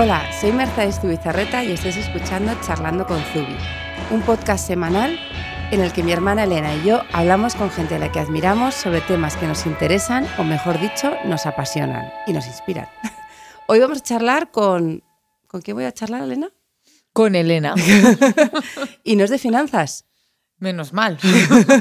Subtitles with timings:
[0.00, 3.56] Hola, soy Mercedes Tubizarreta y estáis escuchando Charlando con Zubi,
[4.12, 5.18] un podcast semanal
[5.72, 8.76] en el que mi hermana Elena y yo hablamos con gente a la que admiramos
[8.76, 12.86] sobre temas que nos interesan o mejor dicho, nos apasionan y nos inspiran.
[13.66, 15.02] Hoy vamos a charlar con...
[15.48, 16.52] ¿Con quién voy a charlar, Elena?
[17.12, 17.74] Con Elena.
[19.02, 20.04] y no es de finanzas.
[20.58, 21.18] Menos mal.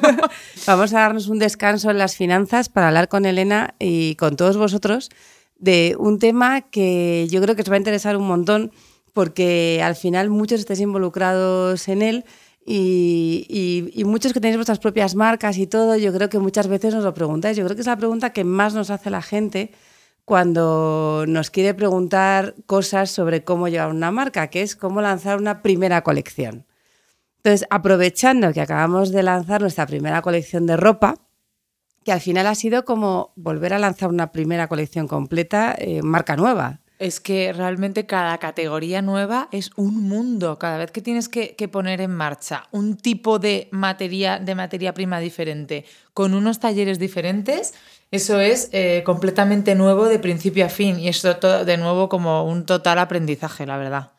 [0.65, 4.57] vamos a darnos un descanso en las finanzas para hablar con Elena y con todos
[4.57, 5.11] vosotros
[5.59, 8.71] de un tema que yo creo que os va a interesar un montón
[9.13, 12.25] porque al final muchos estáis involucrados en él
[12.69, 17.03] y, muchos que tenéis vuestras propias marcas y todo, yo creo que muchas veces nos
[17.03, 17.55] lo preguntáis.
[17.55, 19.71] Yo creo que es la pregunta que más nos hace la gente
[20.25, 25.61] cuando nos quiere preguntar cosas sobre cómo llevar una marca, que es cómo lanzar una
[25.61, 26.65] primera colección.
[27.37, 31.15] Entonces, aprovechando que acabamos de lanzar nuestra primera colección de ropa,
[32.07, 36.37] que al final ha sido como volver a lanzar una primera colección completa, eh, marca
[36.37, 36.79] nueva.
[36.99, 40.57] Es que realmente cada categoría nueva es un mundo.
[40.57, 45.19] Cada vez que tienes que, poner en marcha un tipo de materia, de materia prima
[45.19, 47.73] diferente con unos talleres diferentes,
[48.09, 51.01] eso es eh, completamente nuevo de principio a fin.
[51.01, 54.11] Y eso todo, de nuevo como un total aprendizaje, la verdad.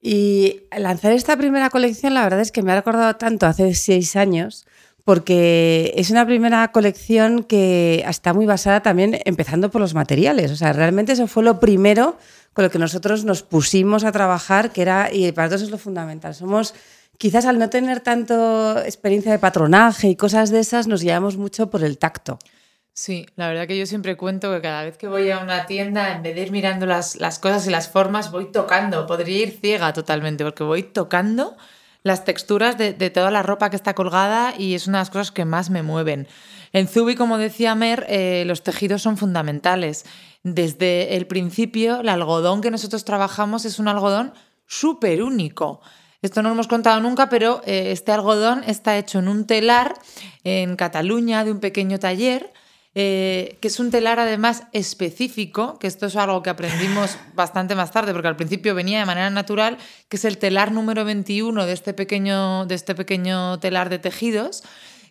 [0.00, 4.16] Y lanzar esta primera colección, la verdad es que me ha recordado tanto hace seis
[4.16, 4.66] años
[5.06, 10.50] porque es una primera colección que está muy basada también empezando por los materiales.
[10.50, 12.18] O sea, realmente eso fue lo primero
[12.52, 15.78] con lo que nosotros nos pusimos a trabajar, que era, y para todos es lo
[15.78, 16.34] fundamental.
[16.34, 16.74] Somos,
[17.18, 21.70] quizás al no tener tanto experiencia de patronaje y cosas de esas, nos guiamos mucho
[21.70, 22.40] por el tacto.
[22.92, 26.16] Sí, la verdad que yo siempre cuento que cada vez que voy a una tienda,
[26.16, 29.06] en vez de ir mirando las, las cosas y las formas, voy tocando.
[29.06, 31.56] Podría ir ciega totalmente, porque voy tocando
[32.06, 35.32] las texturas de, toda la ropa que está colgada y es una de las cosas
[35.32, 36.28] que más me mueven.
[36.72, 40.04] En Zubi, como decía Mer, eh, los tejidos son fundamentales.
[40.44, 44.34] Desde el principio, el algodón que nosotros trabajamos es un algodón
[44.68, 45.80] súper único.
[46.22, 49.94] Esto no lo hemos contado nunca, pero eh, este algodón está hecho en un telar
[50.44, 52.52] en Cataluña de un pequeño taller
[52.98, 57.90] eh, que es un telar además específico, que esto es algo que aprendimos bastante más
[57.90, 59.76] tarde, porque al principio venía de manera natural,
[60.08, 64.62] que es el telar número 21 de este pequeño, de este pequeño telar de tejidos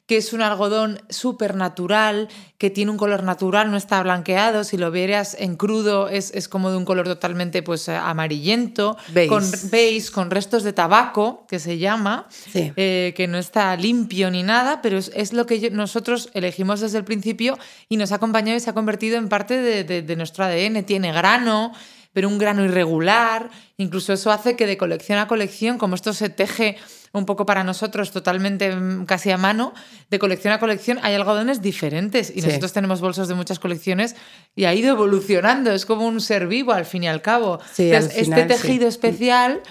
[0.08, 2.28] que es un algodón súper natural,
[2.60, 6.70] que tiene un color natural, no está blanqueado, si lo vieras en crudo es, como
[6.70, 12.28] de un color totalmente pues, amarillento, con beige, con restos de tabaco, que se llama,
[12.54, 17.04] eh, que no está limpio ni nada, pero es, lo que nosotros elegimos desde el
[17.04, 17.58] principio
[17.90, 20.84] y nos ha acompañado y se ha convertido en parte de, de nuestro ADN.
[20.86, 21.72] Tiene grano,
[22.14, 26.30] pero un grano irregular, incluso eso hace que de colección a colección, como esto se
[26.30, 26.78] teje
[27.18, 29.74] un poco para nosotros totalmente mm, casi a mano,
[30.10, 34.16] de colección a colección hay algodones diferentes y nosotros tenemos bolsos de muchas colecciones
[34.56, 37.60] y ha ido evolucionando, es como un ser vivo al fin y al cabo.
[37.78, 39.62] este tejido especial...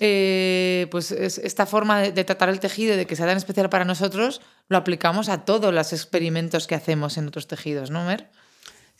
[0.00, 4.40] Eh, pues esta forma de, tratar el tejido, de que sea tan especial para nosotros,
[4.68, 8.28] lo aplicamos a todos los experimentos que hacemos en otros tejidos, ¿no, Mer?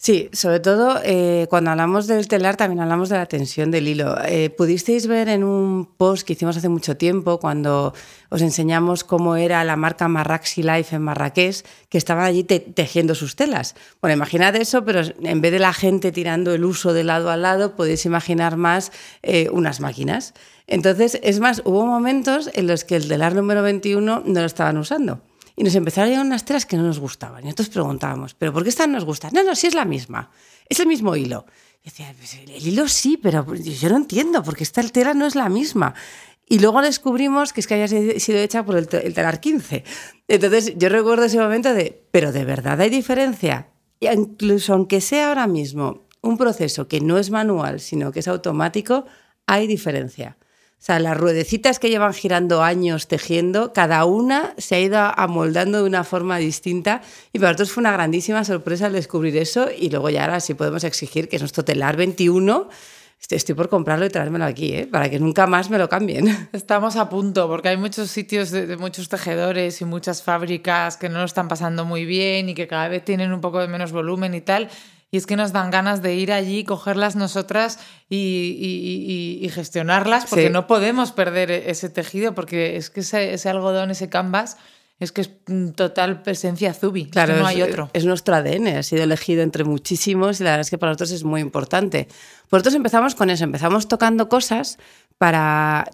[0.04, 4.18] Sí, sobre todo eh, cuando hablamos del telar también hablamos de la tensión del hilo.
[4.26, 7.94] Eh, pudisteis ver en un post que hicimos hace mucho tiempo cuando
[8.28, 13.34] os enseñamos cómo era la marca Marraxi Life en Marrakech, que estaban allí tejiendo sus
[13.34, 13.76] telas.
[14.02, 17.38] Bueno, imaginad eso, pero en vez de la gente tirando el uso de lado a
[17.38, 18.92] lado, podéis imaginar más
[19.22, 20.34] eh, unas máquinas.
[20.66, 24.76] Entonces, es más, hubo momentos en los que el telar número 21 no lo estaban
[24.76, 25.22] usando.
[25.56, 27.42] Y nos empezaron a llegar unas telas que no nos gustaban.
[27.42, 29.30] Y nosotros preguntábamos, ¿pero por qué esta no nos gusta?
[29.30, 30.30] No, no, sí es la misma.
[30.68, 31.46] Es el mismo hilo.
[31.82, 35.34] Y decía, pues el hilo sí, pero yo no entiendo, porque esta tela no es
[35.34, 35.94] la misma.
[36.46, 39.84] Y luego descubrimos que es que había sido hecha por el, telar 15.
[40.28, 43.68] Entonces yo recuerdo ese momento de, pero de verdad hay diferencia.
[44.00, 48.28] Y incluso aunque sea ahora mismo un proceso que no es manual, sino que es
[48.28, 49.04] automático,
[49.46, 50.36] hay diferencia.
[50.84, 55.78] O sea, las ruedecitas que llevan girando años tejiendo, cada una se ha ido amoldando
[55.78, 57.00] de una forma distinta
[57.32, 60.52] y para nosotros fue una grandísima sorpresa el descubrir eso y luego ya ahora sí
[60.52, 62.68] podemos exigir que es nuestro telar 21
[63.30, 64.86] Estoy por comprarlo y traérmelo aquí, ¿eh?
[64.86, 66.48] para que nunca más me lo cambien.
[66.52, 71.20] Estamos a punto, porque hay muchos sitios de, muchos tejedores y muchas fábricas que no
[71.20, 74.34] lo están pasando muy bien y que cada vez tienen un poco de menos volumen
[74.34, 74.68] y tal.
[75.14, 77.78] Y es que nos dan ganas de ir allí, cogerlas nosotras
[78.10, 84.08] y, gestionarlas, porque no podemos perder e-, ese tejido, porque es que ese, algodón, ese
[84.08, 84.56] canvas,
[84.98, 85.30] es que es
[85.76, 87.90] total presencia Zubi, claro, no hay otro.
[87.92, 91.12] Es nuestro ADN, ha sido elegido entre muchísimos y la verdad es que para nosotros
[91.12, 92.08] es muy importante.
[92.50, 94.78] Nosotros empezamos con eso, empezamos tocando cosas
[95.16, 95.88] para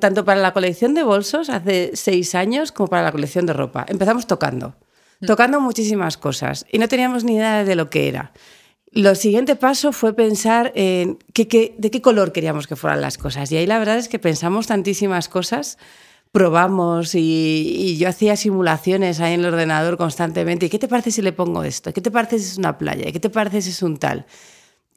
[0.00, 3.86] tanto para la colección de bolsos hace seis años como para la colección de ropa.
[3.86, 4.74] Empezamos tocando,
[5.20, 5.26] mm.
[5.26, 8.32] tocando muchísimas cosas y no teníamos ni idea de lo que era
[8.94, 13.50] lo siguiente paso fue pensar en de qué color queríamos que fueran las cosas.
[13.50, 15.78] Y ahí la verdad es que pensamos tantísimas cosas,
[16.30, 20.66] probamos y, yo hacía simulaciones ahí en el ordenador constantemente.
[20.66, 21.92] ¿Y qué te parece si le pongo esto?
[21.92, 23.10] ¿Qué te parece si es una playa?
[23.10, 24.26] ¿Qué te parece si es un tal?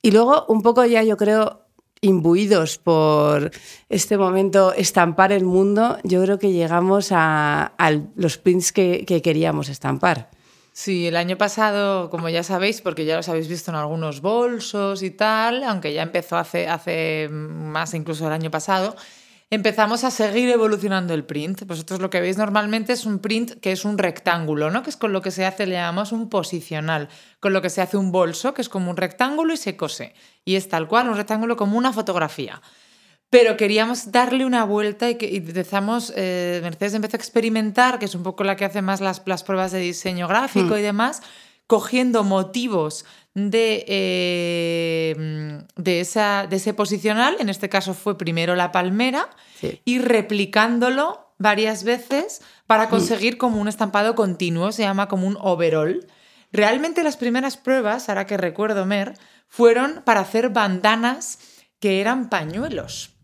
[0.03, 1.63] Y luego un poco ya yo creo
[2.01, 3.49] imbuidos por
[3.89, 7.73] este momento estampar el mundo, yo creo que llegamos a,
[8.15, 10.29] los prints que queríamos estampar.
[10.79, 15.01] Sí, el año pasado, como ya sabéis, porque ya los habéis visto en algunos bolsos
[15.01, 18.95] y tal, aunque ya empezó hace, hace más incluso el año pasado,
[19.49, 21.65] empezamos a seguir evolucionando el print.
[21.65, 24.83] Vosotros lo que veis normalmente es un print que es un rectángulo, ¿no?
[24.83, 27.09] Que es con lo que se hace, le llamamos un posicional,
[27.39, 30.13] con lo que se hace un bolso, que es como un rectángulo y se cose.
[30.45, 32.61] Y es tal cual, un rectángulo como una fotografía.
[33.29, 38.15] Pero queríamos darle una vuelta y, que, empezamos, eh, Mercedes empezó a experimentar, que es
[38.15, 40.77] un poco la que hace más las, las pruebas de diseño gráfico hmm.
[40.77, 41.21] y demás,
[41.67, 43.03] cogiendo motivos
[43.33, 49.29] de, eh, de, esa, de ese posicional, en este caso fue primero la palmera,
[49.83, 52.89] y replicándolo varias veces para hmm.
[52.89, 56.07] conseguir como un estampado continuo, se llama como un overall.
[56.53, 59.15] Realmente las primeras pruebas, ahora que recuerdo Mer,
[59.49, 61.39] fueron para hacer bandanas
[61.81, 63.16] que eran pañuelos.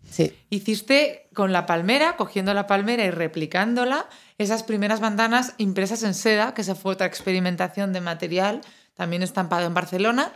[0.49, 4.07] Hiciste con la palmera, cogiendo la palmera y replicándola,
[4.37, 8.61] esas primeras bandanas impresas en seda, que esa fue otra experimentación de material,
[8.95, 10.31] también estampado en Barcelona.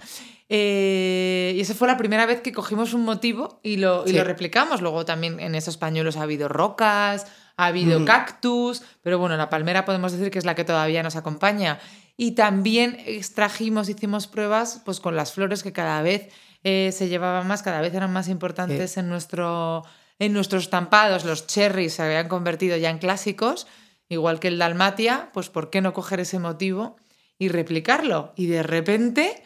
[0.50, 4.81] Eh, y esa fue la primera vez que cogimos un motivo y lo, lo replicamos.
[4.81, 7.27] Luego también en esos pañuelos ha habido rocas,
[7.57, 8.06] ha habido mm.
[8.06, 11.79] cactus, pero bueno, la palmera podemos decir que es la que todavía nos acompaña.
[12.15, 16.29] Y también extrajimos, hicimos pruebas pues, con las flores que cada vez
[16.63, 19.83] eh, se llevaban más, cada vez eran más importantes en, nuestro,
[20.19, 21.25] en nuestros estampados.
[21.25, 23.68] Los cherries se habían convertido ya en clásicos,
[24.09, 26.98] igual que el Dalmatia, pues ¿por qué no coger ese motivo
[27.38, 28.33] y replicarlo?
[28.36, 29.44] Y de repente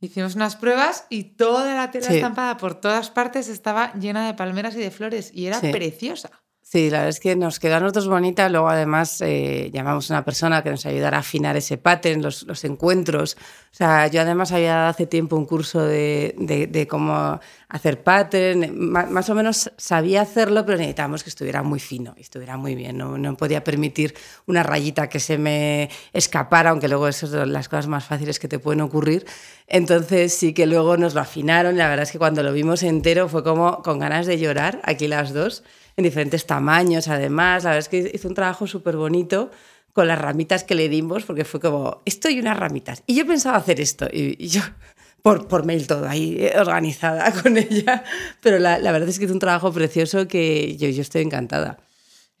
[0.00, 4.74] hicimos unas pruebas y toda la tela estampada por todas partes estaba llena de palmeras
[4.74, 6.30] y de flores y era preciosa.
[6.72, 8.48] Sí, la verdad es que nos quedó a nosotros bonita.
[8.48, 12.44] Luego, además, eh, llamamos a una persona que nos ayudara a afinar ese pattern, los,
[12.44, 13.36] los, encuentros.
[13.72, 18.70] O sea, yo además había dado hace tiempo un curso de, de, cómo hacer pattern.
[18.92, 22.96] Más, o menos sabía hacerlo, pero necesitábamos que estuviera muy fino y estuviera muy bien.
[22.96, 24.14] No, no podía permitir
[24.46, 28.46] una rayita que se me escapara, aunque luego eso es las cosas más fáciles que
[28.46, 29.26] te pueden ocurrir.
[29.72, 31.78] Entonces, sí que luego nos lo afinaron.
[31.78, 35.06] La verdad es que cuando lo vimos entero fue como con ganas de llorar, aquí
[35.06, 35.62] las dos
[35.96, 37.62] en diferentes tamaños, además.
[37.62, 39.50] La verdad es que hizo un trabajo súper bonito
[39.92, 43.04] con las ramitas que le dimos, porque fue como, esto y unas ramitas.
[43.06, 44.60] Y yo pensaba hacer esto, y, yo,
[45.22, 48.04] por, por mail todo, ahí eh, organizada con ella,
[48.40, 51.78] pero la, la, verdad es que hizo un trabajo precioso que yo, yo estoy encantada.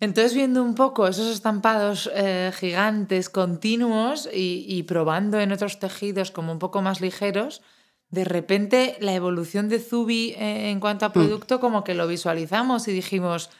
[0.00, 6.30] Entonces, viendo un poco esos estampados eh, gigantes, continuos, y, y probando en otros tejidos
[6.30, 7.62] como un poco más ligeros,
[8.10, 11.12] de repente la evolución de Zubi eh, en cuanto a mm.
[11.12, 13.50] producto, como que lo visualizamos y dijimos,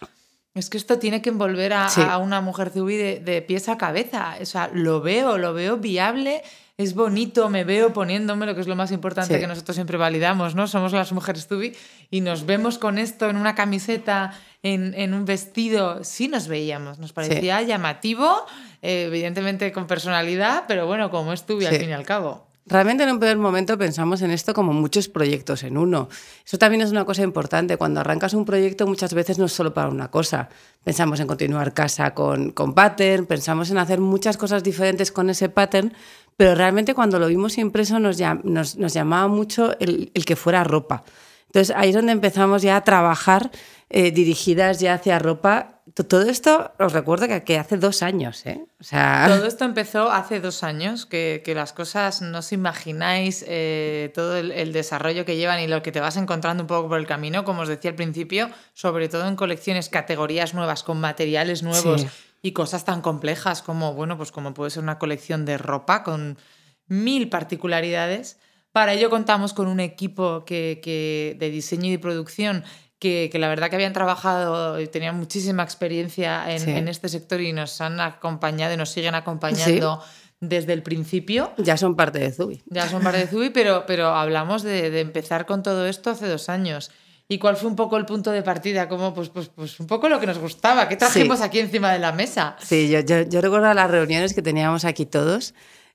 [0.55, 4.37] es que esto tiene que envolver a, una mujer Zubi de, pies a cabeza.
[4.41, 6.43] O sea, lo veo, lo veo viable,
[6.77, 10.57] es bonito, me veo poniéndome, lo que es lo más importante que nosotros siempre validamos,
[10.57, 10.67] ¿no?
[10.67, 11.77] Somos las mujeres Zubi
[12.11, 16.05] y nos vemos con esto en una camiseta, en, un vestido.
[16.05, 18.47] Sí nos veíamos, nos parecía llamativo,
[18.83, 22.51] eh, evidentemente con personalidad, pero bueno, como es Zubi al fin y al cabo.
[22.67, 26.09] Realmente en un primer momento pensamos en esto como muchos proyectos en uno.
[26.47, 27.77] Eso también es una cosa importante.
[27.77, 30.49] Cuando arrancas un proyecto muchas veces no es solo para una cosa.
[30.85, 35.49] Pensamos en continuar casa con, con pattern, pensamos en hacer muchas cosas diferentes con ese
[35.49, 35.93] pattern,
[36.37, 40.63] pero realmente cuando lo vimos impreso nos, nos, nos llamaba mucho el, el que fuera
[40.63, 41.03] ropa.
[41.47, 43.51] Entonces ahí es donde empezamos ya a trabajar
[43.93, 45.83] eh, dirigidas ya hacia ropa.
[45.95, 48.65] Todo esto os recuerdo que, hace dos años, ¿eh?
[48.79, 49.27] O sea...
[49.27, 54.73] Todo esto empezó hace dos años, que, las cosas no os imagináis eh, todo el,
[54.73, 57.63] desarrollo que llevan y lo que te vas encontrando un poco por el camino, como
[57.63, 62.07] os decía al principio, sobre todo en colecciones, categorías nuevas, con materiales nuevos
[62.43, 66.39] y cosas tan complejas como, bueno, pues como puede ser una colección de ropa con
[66.87, 68.39] mil particularidades.
[68.73, 72.65] Para ello contamos con un equipo que, de diseño y de producción
[73.01, 77.81] que, la verdad que habían trabajado y tenían muchísima experiencia en, este sector y nos
[77.81, 80.03] han acompañado y nos siguen acompañando.
[80.43, 81.53] Desde el principio.
[81.59, 82.63] Ya son parte de Zubi.
[82.65, 86.49] Ya son parte de Zubi, pero, pero hablamos de, empezar con todo esto hace dos
[86.49, 86.91] años.
[87.29, 88.89] ¿Y cuál fue un poco el punto de partida?
[88.89, 90.89] Como, pues, pues, pues un poco lo que nos gustaba.
[90.89, 92.57] ¿Qué trajimos aquí encima de la mesa?
[92.59, 95.53] Sí, yo, yo, yo recuerdo las reuniones que teníamos aquí todos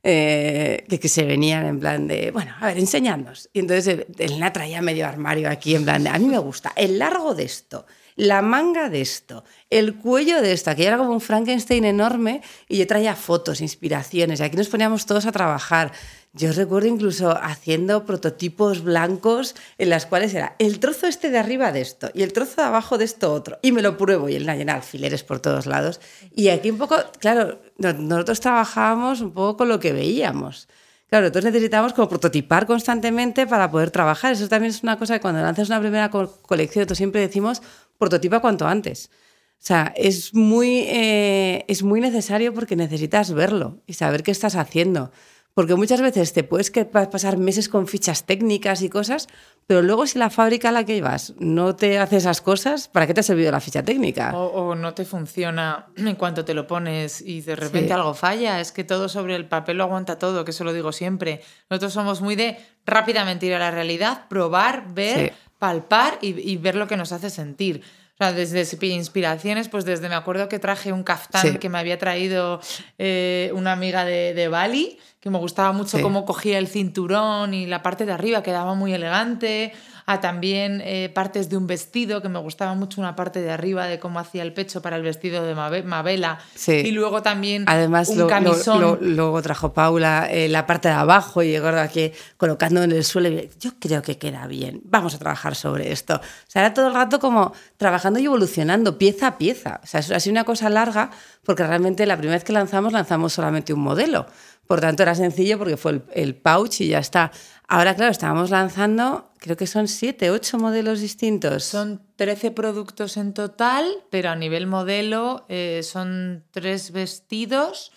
[0.08, 3.50] eh, que, se venían en plan de, bueno, a ver, enseñadnos.
[3.54, 7.00] Y entonces Elena traía medio armario aquí en plan de, a mí me gusta el
[7.00, 11.22] largo de esto, la manga de esto, el cuello de esto, que era como un
[11.22, 15.91] Frankenstein enorme y yo traía fotos, inspiraciones y aquí nos poníamos todos a trabajar.
[16.34, 21.72] Yo recuerdo incluso haciendo prototipos blancos en las cuales era el trozo este de arriba
[21.72, 23.57] de esto y el trozo de abajo de esto otro.
[23.62, 26.01] Y me lo pruebo y él llena alfileres por todos lados.
[26.34, 30.67] Y aquí un poco, claro, nosotros trabajábamos un poco con lo que veíamos.
[31.07, 34.34] Claro, entonces necesitamos como prototipar constantemente para poder trabajar.
[34.34, 37.62] Eso también es una cosa que cuando lanzas una primera colección, nosotros siempre decimos
[37.98, 39.10] prototipa cuanto antes.
[39.60, 44.56] O sea, es muy, eh, es muy necesario porque necesitas verlo y saber qué estás
[44.56, 45.12] haciendo.
[45.56, 49.30] Porque muchas veces te puedes pasar meses con fichas técnicas y cosas,
[49.66, 53.08] pero luego si la fábrica a la que ibas no te hace esas cosas, ¿para
[53.08, 54.38] qué te ha servido la ficha técnica?
[54.38, 58.60] O, no te funciona en cuanto te lo pones y de repente algo falla.
[58.60, 61.42] Es que todo sobre el papel lo aguanta todo, que eso lo digo siempre.
[61.70, 66.88] Nosotros somos muy de rápidamente ir a la realidad, probar, ver, palpar y ver lo
[66.88, 67.82] que nos hace sentir.
[68.16, 72.00] O sea, desde inspiraciones, pues desde me acuerdo que traje un caftán que me había
[72.00, 72.62] traído
[72.98, 77.65] eh, una amiga de, de, Bali, que me gustaba mucho cómo cogía el cinturón y
[77.65, 79.74] la parte de arriba quedaba muy elegante
[80.05, 83.88] a también eh, partes de un vestido, que me gustaba mucho una parte de arriba
[83.88, 86.38] de cómo hacía el pecho para el vestido de Mabela.
[86.67, 89.00] Y luego también Además, un camisón.
[89.01, 93.29] luego trajo Paula eh, la parte de abajo y llegó aquí colocando en el suelo.
[93.29, 96.17] Y, yo creo que queda bien, vamos a trabajar sobre esto.
[96.17, 99.79] O sea, era todo el rato como trabajando y evolucionando pieza a pieza.
[99.84, 101.10] O sea, ha sido una cosa larga
[101.44, 104.27] porque realmente la primera vez que lanzamos, lanzamos solamente un modelo.
[104.67, 107.31] Por tanto, era sencillo porque fue el, pouch y ya está.
[107.67, 111.63] Ahora, claro, estábamos lanzando, creo que son siete, ocho modelos distintos.
[111.63, 117.91] Son 13 productos en total, pero a nivel modelo eh, son tres vestidos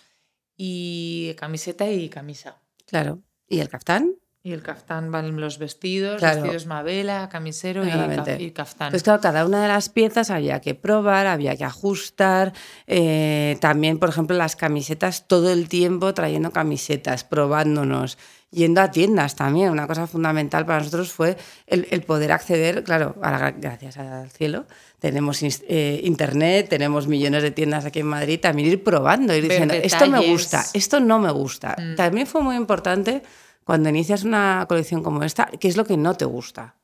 [0.55, 2.61] y camiseta y camisa.
[2.85, 3.21] Claro.
[3.47, 4.15] ¿Y el caftán?
[4.41, 7.89] Y el caftán van los vestidos, vestidos Mabela, camisero y,
[8.41, 8.89] y, caftán.
[8.89, 12.53] Pues claro, cada una de las piezas había que probar, había que ajustar.
[12.87, 18.17] Eh, también, por ejemplo, las camisetas, todo el tiempo trayendo camisetas, probándonos,
[18.49, 19.71] yendo a tiendas también.
[19.71, 21.35] Una cosa fundamental para nosotros fue
[21.67, 23.15] el, poder acceder, claro,
[23.57, 24.67] gracias al cielo,
[24.99, 29.73] tenemos eh, internet, tenemos millones de tiendas aquí en Madrid, también ir probando, ir diciendo,
[29.73, 31.75] esto me gusta, esto no me gusta.
[31.77, 31.95] Mm.
[31.95, 33.21] También fue muy importante
[33.63, 36.75] cuando inicias una colección como esta, ¿qué es lo que no te gusta?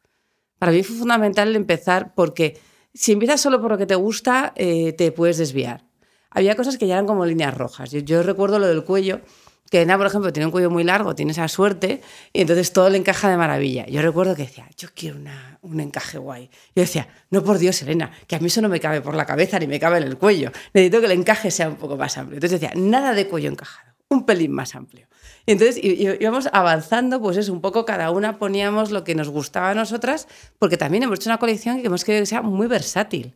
[0.59, 2.59] Para mí fue fundamental empezar porque
[2.93, 5.83] si empiezas solo por lo que te gusta, eh, te puedes desviar.
[6.29, 7.91] Había cosas que ya eran como líneas rojas.
[7.91, 9.21] Yo, recuerdo lo del cuello,
[9.69, 12.01] que Ena, por ejemplo, tiene un cuello muy largo, tiene esa suerte,
[12.33, 13.85] y entonces todo le encaja de maravilla.
[13.87, 16.49] Yo recuerdo que decía, yo quiero una, un encaje guay.
[16.75, 19.25] Yo decía, no por Dios, Elena, que a mí eso no me cabe por la
[19.25, 20.51] cabeza ni me cabe en el cuello.
[20.73, 22.35] Necesito que el encaje sea un poco más amplio.
[22.37, 25.07] Entonces decía, nada de cuello encajado, un pelín más amplio.
[25.45, 29.71] Y entonces íbamos avanzando, pues es un poco cada una poníamos lo que nos gustaba
[29.71, 30.27] a nosotras,
[30.59, 33.33] porque también hemos hecho una colección que hemos querido que sea muy versátil.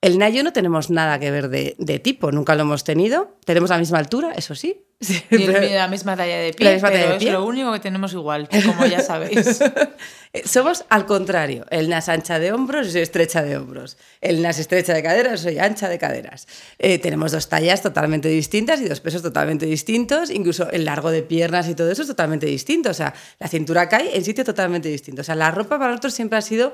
[0.00, 3.36] El Nayo no tenemos nada que ver de, de, tipo, nunca lo hemos tenido.
[3.44, 4.84] Tenemos la misma altura, eso sí,
[5.30, 9.60] la misma talla de pie, pero es lo único que tenemos igual, como ya sabéis.
[10.44, 11.66] Somos al contrario.
[11.70, 13.96] El NAS ancha de hombros, yo soy estrecha de hombros.
[14.20, 16.48] El NAS estrecha de caderas, soy ancha de caderas.
[16.80, 20.30] Eh, tenemos dos tallas totalmente distintas y dos pesos totalmente distintos.
[20.30, 22.90] Incluso el largo de piernas y todo eso es totalmente distinto.
[22.90, 25.22] O sea, la cintura cae en sitio totalmente distinto.
[25.22, 26.72] O sea, la ropa para nosotros siempre ha sido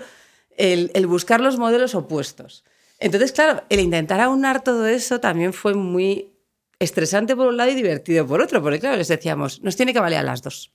[0.57, 2.65] el, el buscar los modelos opuestos.
[2.99, 6.33] Entonces, claro, el intentar aunar todo eso también fue muy
[6.79, 10.01] estresante por un lado y divertido por otro, porque claro, les decíamos, nos tiene que
[10.01, 10.73] valer a las dos.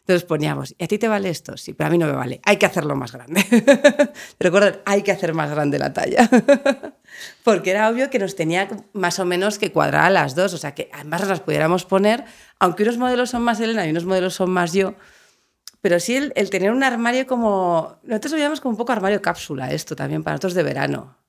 [0.00, 1.56] Entonces poníamos, ¿y a ti te vale esto?
[1.56, 3.44] Sí, pero a mí no me vale, hay que hacerlo más grande.
[4.40, 6.28] Recuerden, hay que hacer más grande la talla.
[7.44, 10.58] porque era obvio que nos tenía más o menos que cuadrar a las dos, o
[10.58, 12.24] sea, que además las pudiéramos poner,
[12.58, 14.94] aunque unos modelos son más Elena y unos modelos son más yo,
[15.80, 19.70] pero sí el, tener un armario como, nosotros lo llamamos como un poco armario cápsula,
[19.70, 21.19] esto también para nosotros de verano.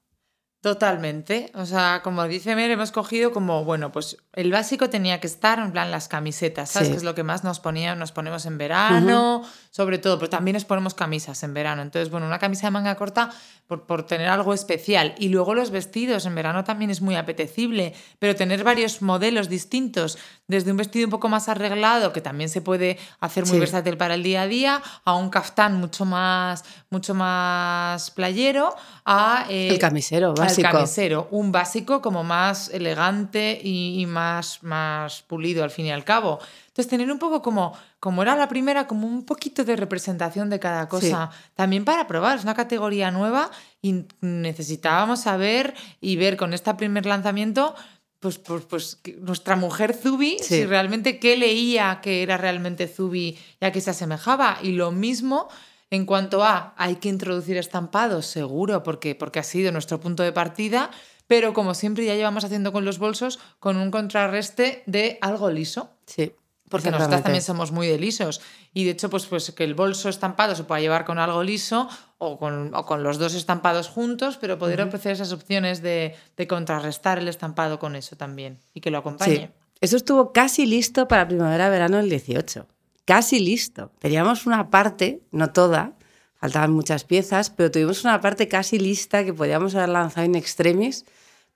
[0.62, 1.51] Totalmente.
[1.56, 5.58] O sea, como dice Mer, hemos cogido como, bueno, pues el básico tenía que estar
[5.58, 6.89] en plan las camisetas, ¿sabes?
[6.89, 10.53] Que es lo que más nos ponía, nos ponemos en verano, sobre todo, pero también
[10.53, 11.82] nos ponemos camisas en verano.
[11.82, 13.32] Entonces, bueno, una camisa de manga corta
[13.65, 15.15] por, por, tener algo especial.
[15.18, 20.20] Y luego los vestidos, en verano también es muy apetecible, pero tener varios modelos distintos,
[20.48, 24.13] desde un vestido un poco más arreglado, que también se puede hacer muy versátil para
[24.13, 28.75] el día a día, a un caftán mucho más, mucho más playero,
[29.06, 29.46] a...
[29.50, 35.63] Eh, el camisero, básico el camisero, un básico como más elegante y, más, más pulido
[35.63, 36.39] al fin y al cabo.
[36.67, 40.60] Entonces, tener un poco como, como era la primera, como un poquito de representación de
[40.60, 46.53] cada cosa, también para probar, es una categoría nueva y necesitábamos saber y ver con
[46.53, 47.75] este primer lanzamiento
[48.22, 53.65] pues, pues, pues nuestra mujer Zubi, si realmente qué leía que era realmente Zubi y
[53.65, 54.60] a qué se asemejaba.
[54.62, 55.50] Y lo mismo
[55.91, 60.31] En cuanto a, hay que introducir estampados, seguro, porque, porque ha sido nuestro punto de
[60.31, 60.89] partida,
[61.27, 65.89] pero como siempre ya llevamos haciendo con los bolsos, con un contrarreste de algo liso.
[66.05, 66.33] Sí.
[66.69, 68.39] Porque nosotras también somos muy de lisos.
[68.74, 71.89] Y de hecho, pues, pues que el bolso estampado se pueda llevar con algo liso
[72.17, 76.48] o con, o con los dos estampados juntos, pero poder ofrecer esas opciones de, de,
[76.48, 79.48] contrarrestar el estampado con eso también y que lo acompañe.
[79.48, 79.50] Sí.
[79.81, 82.65] Eso estuvo casi listo para primavera-verano del 18.
[83.05, 83.91] Casi listo.
[84.00, 85.98] Teníamos una parte, no toda,
[86.36, 91.05] faltaban muchas piezas, pero tuvimos una parte casi lista que podíamos haber lanzado en extremis,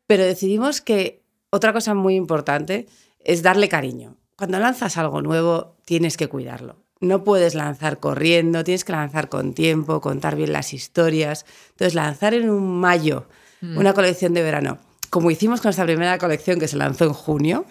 [0.07, 2.87] pero decidimos que otra cosa muy importante
[3.19, 6.83] es darle cariño cuando lanzas algo nuevo, tienes que cuidarlo.
[6.99, 11.45] No puedes lanzar corriendo, tienes que lanzar con tiempo, contar bien las historias.
[11.71, 13.27] Entonces, lanzar en un mayo
[13.61, 13.77] mm.
[13.77, 17.65] una colección de verano, como hicimos con esta primera colección que se lanzó en junio,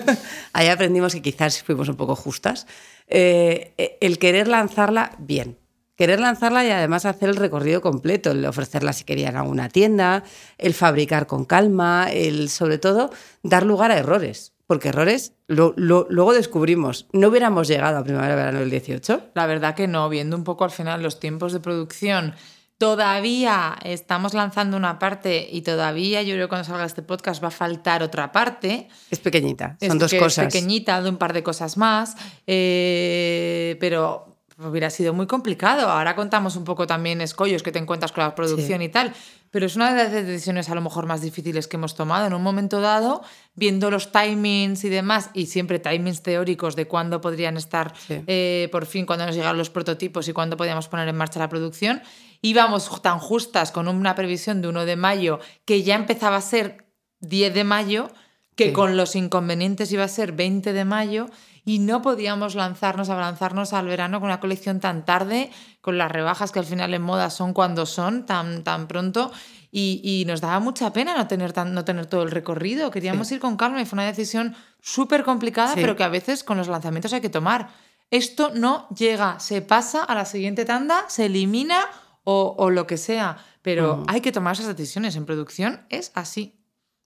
[0.52, 2.66] ahí aprendimos que quizás fuimos un poco justas,
[3.10, 5.58] eh, el querer lanzarla bien.
[5.96, 10.24] Querer lanzarla y además hacer el recorrido completo, el ofrecerla si querían a una tienda,
[10.56, 13.10] el fabricar con calma, el sobre todo
[13.42, 17.08] dar lugar a errores porque errores luego descubrimos.
[17.12, 19.30] ¿No hubiéramos llegado a primavera-verano del 18?
[19.34, 22.36] La verdad que no, viendo un poco al final los tiempos de producción.
[22.80, 27.48] Todavía estamos lanzando una parte y todavía yo creo que cuando salga este podcast va
[27.48, 28.88] a faltar otra parte.
[29.10, 30.46] Es pequeñita, son dos cosas.
[30.46, 35.90] Es pequeñita, de un par de cosas más, eh, pero hubiera sido muy complicado.
[35.90, 39.12] Ahora contamos un poco también escollos que te encuentras con la producción y tal,
[39.50, 42.32] pero es una de las decisiones a lo mejor más difíciles que hemos tomado en
[42.32, 43.22] un momento dado,
[43.60, 48.86] viendo los timings y demás, y siempre timings teóricos de cuándo podrían estar eh, por
[48.86, 52.00] fin, cuándo nos llegaron los prototipos y cuándo podíamos poner en marcha la producción.
[52.40, 56.86] Íbamos tan justas con una previsión de 1 de mayo que ya empezaba a ser
[57.20, 58.10] 10 de mayo,
[58.56, 61.26] que con los inconvenientes iba a ser 20 de mayo
[61.66, 65.50] y no podíamos lanzarnos a lanzarnos al verano con una colección tan tarde,
[65.82, 69.30] con las rebajas que al final en moda son cuando son, tan, tan pronto.
[69.72, 72.90] Y, nos daba mucha pena no tener, tan, no tener todo el recorrido.
[72.90, 76.56] Queríamos ir con calma y fue una decisión súper complicada, pero que a veces con
[76.56, 77.70] los lanzamientos hay que tomar.
[78.10, 81.86] Esto no llega, se pasa a la siguiente tanda, se elimina
[82.24, 85.14] o, o lo que sea, pero hay que tomar esas decisiones.
[85.14, 86.56] En producción es así.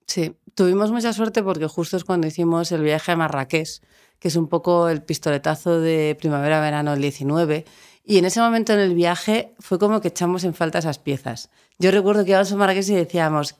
[0.06, 3.82] Sí, tuvimos mucha suerte porque justo es cuando hicimos el viaje a Marrakech
[4.24, 7.66] que es un poco el pistoletazo de primavera-verano del 19.
[8.04, 11.50] Y en ese momento en el viaje fue como que echamos en falta esas piezas.
[11.78, 13.56] Yo recuerdo que íbamos a Marrakech y decíamos,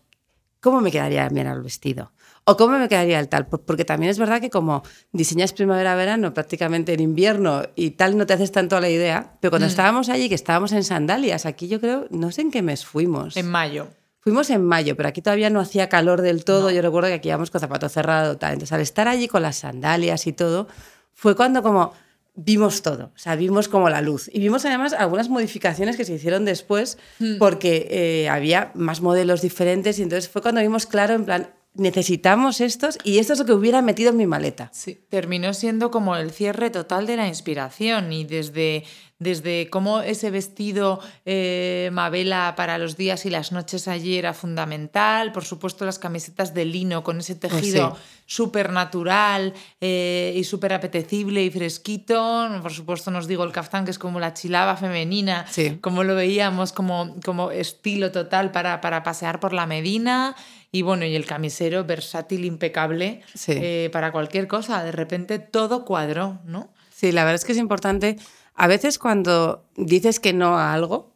[0.61, 2.13] ¿cómo me quedaría bien el vestido?
[2.45, 3.47] ¿O cómo me quedaría el tal?
[3.47, 8.35] Porque también es verdad que como diseñas primavera-verano prácticamente en invierno y tal no te
[8.35, 9.71] haces tanto la idea, pero cuando mm.
[9.71, 13.39] estábamos allí, que estábamos en sandalias, aquí yo creo, no sé en qué mes fuimos.
[13.39, 13.89] En mayo.
[14.21, 16.71] Fuimos en mayo, pero aquí todavía no hacía calor del todo.
[16.71, 18.39] Yo recuerdo que aquí íbamos con zapato cerrado.
[18.39, 18.55] Tal.
[18.55, 20.67] Entonces, al estar allí con las sandalias y todo,
[21.13, 21.93] fue cuando como
[22.35, 24.29] vimos todo, o sea, vimos como la luz.
[24.33, 27.39] Y vimos además algunas modificaciones que se hicieron después hmm.
[27.39, 32.61] porque eh, había más modelos diferentes y entonces fue cuando vimos claro, en plan, necesitamos
[32.61, 34.71] estos y esto es lo que hubiera metido en mi maleta.
[34.73, 38.85] Sí, terminó siendo como el cierre total de la inspiración y desde
[39.19, 45.33] desde cómo ese vestido eh, Mabela para los días y las noches allí era fundamental,
[45.33, 50.73] por supuesto las camisetas de lino con ese pues tejido súper natural eh, y súper
[50.73, 55.47] apetecible y fresquito, por supuesto nos digo el caftán que es como la chilaba femenina,
[55.81, 60.35] como lo veíamos como, como estilo total para, para pasear por la Medina
[60.75, 66.41] y bueno, y el camisero versátil, impecable eh, para cualquier cosa, de repente todo cuadró,
[66.47, 66.75] ¿no?
[66.91, 68.17] Sí, la verdad es que es importante.
[68.57, 71.15] A veces cuando dices que no a algo,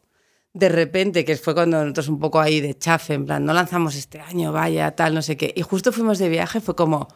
[0.53, 3.97] de repente, que fue cuando nosotros un poco ahí de chafe, en plan, no lanzamos
[3.97, 7.09] este año, vaya, tal, no sé qué, y justo fuimos de viaje, fue como,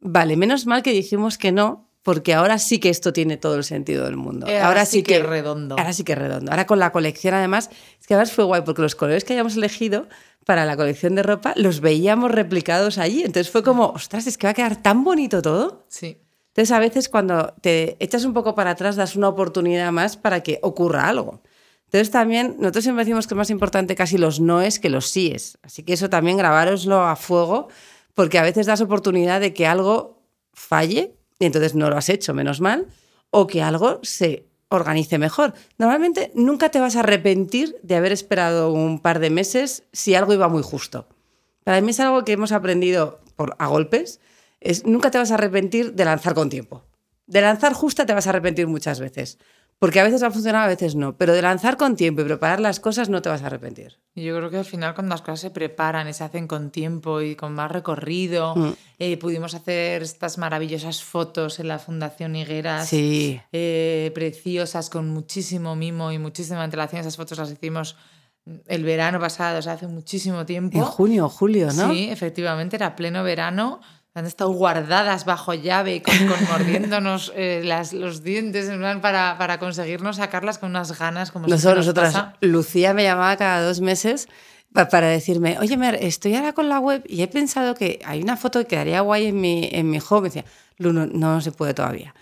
[0.00, 3.64] vale, menos mal que dijimos que no, porque ahora sí que esto tiene todo el
[3.64, 4.46] sentido del mundo.
[4.46, 5.74] Eh, ahora, sí, que, es redondo.
[5.76, 6.52] Ahora sí que es redondo.
[6.52, 7.68] Ahora con la colección, además,
[8.00, 10.06] es que además fue guay, porque los colores que hayamos elegido
[10.44, 13.24] para la colección de ropa los veíamos replicados allí.
[13.24, 15.82] Entonces fue como, ostras, es que va a quedar tan bonito todo.
[15.88, 16.22] Sí.
[16.50, 20.44] Entonces, a veces cuando te echas un poco para atrás, das una oportunidad más para
[20.44, 21.42] que ocurra algo.
[21.86, 25.58] Entonces, también, nosotros siempre decimos que es más importante casi los noes que los síes.
[25.60, 27.66] Así que eso también grabároslo a fuego,
[28.14, 32.34] porque a veces das oportunidad de que algo falle y entonces no lo has hecho,
[32.34, 32.86] menos mal,
[33.30, 35.54] o que algo se organice mejor.
[35.78, 40.32] Normalmente nunca te vas a arrepentir de haber esperado un par de meses si algo
[40.32, 41.08] iba muy justo.
[41.64, 44.20] Para mí es algo que hemos aprendido por, a golpes
[44.84, 46.84] nunca te vas a arrepentir de lanzar con tiempo.
[47.26, 49.38] De lanzar justa te vas a arrepentir muchas veces.
[49.78, 51.16] Porque a veces va a funcionar, a veces no.
[51.18, 53.98] Pero de lanzar con tiempo y preparar las cosas no te vas a arrepentir.
[54.14, 57.20] Yo creo que al final cuando las cosas se preparan y se hacen con tiempo
[57.20, 58.72] y con más recorrido, Mm.
[58.98, 63.38] eh, pudimos hacer estas maravillosas fotos en la Fundación Higueras, Sí.
[63.52, 67.02] eh, preciosas, con muchísimo mimo y muchísima antelación.
[67.02, 67.96] Esas fotos las hicimos
[68.68, 70.78] el verano pasado, o sea, hace muchísimo tiempo.
[70.78, 71.90] En junio julio, ¿no?
[71.92, 73.80] Sí, efectivamente, era pleno verano.
[74.16, 78.70] Han estado guardadas bajo llave, con, con mordiéndonos eh, las, los dientes
[79.02, 82.34] para, para conseguirnos sacarlas con unas ganas como Nosotros, nos nosotras, pasa.
[82.40, 84.26] Lucía me llamaba cada dos meses
[84.72, 88.22] pa- para decirme, oye, Mer, estoy ahora con la web y he pensado que hay
[88.22, 90.22] una foto que quedaría guay en mi, en mi home.
[90.22, 90.44] Me decía,
[90.78, 92.14] Lu, no, no se puede todavía.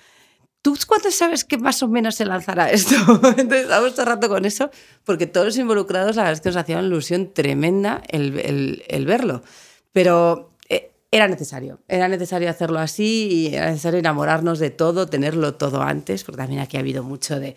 [0.62, 2.94] ¿Tú cuándo sabes que más o menos se lanzará esto?
[3.36, 4.70] Entonces, estamos todo rato con eso,
[5.04, 8.82] porque todos los involucrados, la verdad es que nos hacía una ilusión tremenda el, el-
[8.88, 9.42] el verlo.
[9.92, 10.50] Pero
[11.14, 16.24] era necesario, era necesario hacerlo así y era necesario enamorarnos de todo, tenerlo todo antes,
[16.24, 17.54] porque también aquí ha habido mucho de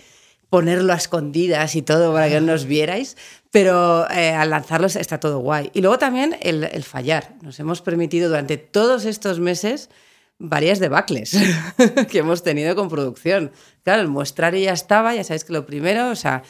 [0.51, 3.17] ponerlo a escondidas y todo para que no nos vierais,
[3.49, 5.71] pero eh, al lanzarlo está todo guay.
[5.73, 7.33] Y luego también el, el fallar.
[7.41, 9.89] Nos hemos permitido durante todos estos meses
[10.37, 11.35] varias debacles
[12.11, 13.51] que hemos tenido con producción.
[13.81, 16.43] Claro, el muestrario ya estaba, ya sabéis que lo primero, o sea,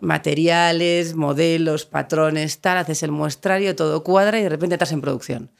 [0.00, 5.50] materiales, modelos, patrones, tal, haces el muestrario, todo cuadra y de repente estás en producción.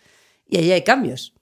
[0.48, 1.34] Y ahí hay cambios.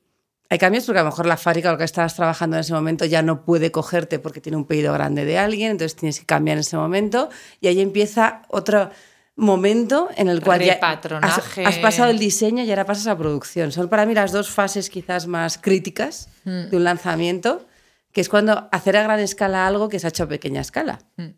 [0.49, 2.73] Hay cambios porque a lo mejor la fábrica o lo que estabas trabajando en ese
[2.73, 6.27] momento ya no puede cogerte porque tiene un pedido grande de alguien, entonces tienes que
[6.27, 8.90] cambiar en ese momento y ahí empieza otro
[9.35, 10.75] momento en el cual ya
[11.23, 13.73] has, has pasado el diseño y ahora pasas a producción.
[13.73, 16.71] Son para mí las dos fases quizás más críticas Mm.
[16.71, 17.66] de un lanzamiento,
[18.12, 21.01] que es cuando hacer a gran escala algo que se ha hecho a pequeña escala.
[21.16, 21.31] Mm.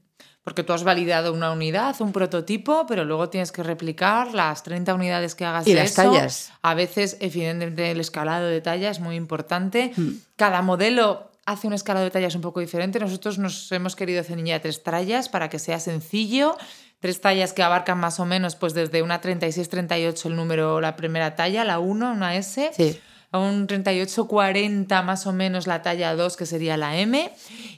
[0.48, 4.94] Porque tú has validado una unidad, un prototipo, pero luego tienes que replicar las 30
[4.94, 6.04] unidades que hagas Y de las eso.
[6.10, 6.52] tallas.
[6.62, 9.92] A veces, evidentemente, el escalado de talla es muy importante.
[9.94, 10.08] Mm.
[10.36, 12.98] Cada modelo hace un escalado de tallas un poco diferente.
[12.98, 16.56] Nosotros nos hemos querido ceñir a tres tallas para que sea sencillo.
[16.98, 21.36] Tres tallas que abarcan más o menos pues desde una 36-38 el número, la primera
[21.36, 22.98] talla, la 1, una S, Sí.
[23.30, 27.30] A un 38-40 más o menos la talla 2, que sería la M,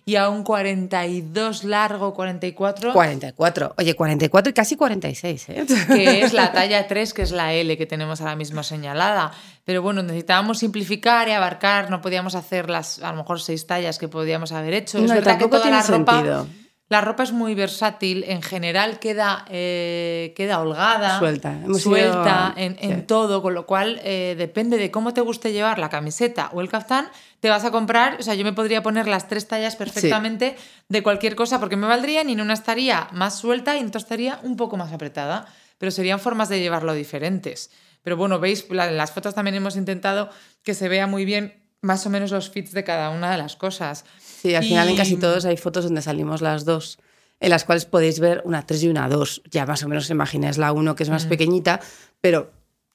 [0.06, 3.74] y a un 42 largo, 44, 44.
[3.76, 5.66] Oye, 44 y casi 46, ¿eh?
[5.88, 9.32] que es la talla 3, que es la L que tenemos ahora mismo señalada.
[9.64, 13.98] Pero bueno, necesitábamos simplificar y abarcar, no podíamos hacer las, a lo mejor, seis tallas
[13.98, 14.98] que podíamos haber hecho.
[14.98, 16.12] No, es verdad que toda la ropa...
[16.12, 16.46] sentido.
[16.90, 21.52] La ropa es muy versátil, en general queda, eh, queda holgada, Suelta.
[21.52, 23.06] Hemos suelta ido- en, en sí.
[23.06, 26.68] todo, con lo cual eh, depende de cómo te guste llevar la camiseta o el
[26.68, 30.56] caftán, te vas a comprar, o sea, yo me podría poner las tres tallas perfectamente
[30.88, 34.00] de cualquier cosa porque me valdrían y en una estaría más suelta y en otra
[34.00, 35.46] estaría un poco más apretada,
[35.78, 37.70] pero serían formas de llevarlo diferentes.
[38.02, 40.28] Pero bueno, veis, en las fotos también hemos intentado
[40.64, 43.54] que se vea muy bien más o menos los fits de cada una de las
[43.56, 44.04] cosas.
[44.40, 46.98] Sí, al final en casi todos hay fotos donde salimos las dos,
[47.40, 49.42] en las cuales podéis ver una 3 y una 2.
[49.50, 51.12] Ya más o menos imagináis la 1 que es Mm.
[51.12, 51.80] más pequeñita,
[52.20, 52.50] pero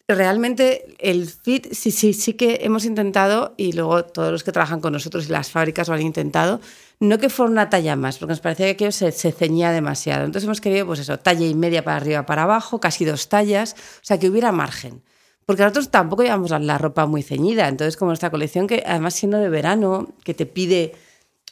[0.07, 4.79] realmente el fit sí, sí, sí que hemos intentado, y luego todos los que trabajan
[4.81, 6.59] con nosotros y las fábricas lo han intentado,
[6.99, 10.23] no que fuera una talla más, porque nos parecía que aquello se, se ceñía demasiado.
[10.25, 13.73] Entonces hemos querido, pues eso, talla y media para arriba, para abajo, casi dos tallas,
[13.73, 15.01] o sea, que hubiera margen.
[15.45, 19.13] Porque nosotros tampoco llevamos la, la ropa muy ceñida, entonces como esta colección que además
[19.15, 20.93] siendo de verano, que te pide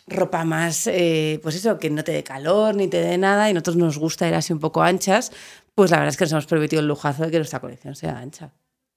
[0.07, 3.53] ropa más, eh, pues eso, que no te dé calor ni te dé nada, y
[3.53, 5.31] nosotros nos gusta ir así un poco anchas,
[5.75, 8.17] pues la verdad es que nos hemos permitido el lujazo de que nuestra colección sea
[8.17, 8.53] ancha.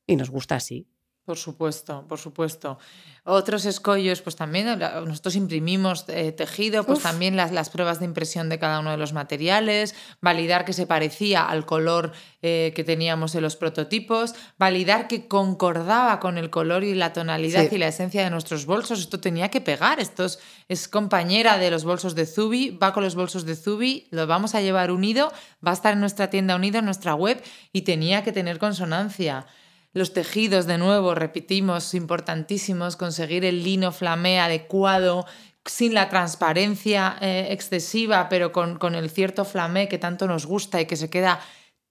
[0.06, 0.86] Y nos gusta así.
[1.26, 2.78] Por supuesto, por supuesto.
[3.24, 7.02] Otros escollos, pues también nosotros imprimimos eh, tejido, pues Uf.
[7.02, 10.86] también las, las pruebas de impresión de cada uno de los materiales, validar que se
[10.86, 12.12] parecía al color
[12.42, 17.68] eh, que teníamos en los prototipos, validar que concordaba con el color y la tonalidad
[17.68, 17.74] Sí.
[17.74, 19.00] y la esencia de nuestros bolsos.
[19.00, 19.98] Esto tenía que pegar.
[19.98, 24.06] Esto es, es compañera de los bolsos de Zubi, va con los bolsos de Zubi,
[24.12, 25.32] lo vamos a llevar unido,
[25.66, 29.46] va a estar en nuestra tienda unido, en nuestra web y tenía que tener consonancia.
[29.96, 35.24] Los tejidos, de nuevo, repetimos, importantísimos, conseguir el lino flamé adecuado,
[35.64, 40.80] sin la transparencia eh, excesiva, pero con, con el cierto flamé que tanto nos gusta
[40.82, 41.40] y que se queda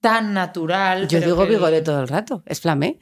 [0.02, 1.08] tan natural.
[1.08, 3.00] Yo digo vigoré todo el rato, es flamé.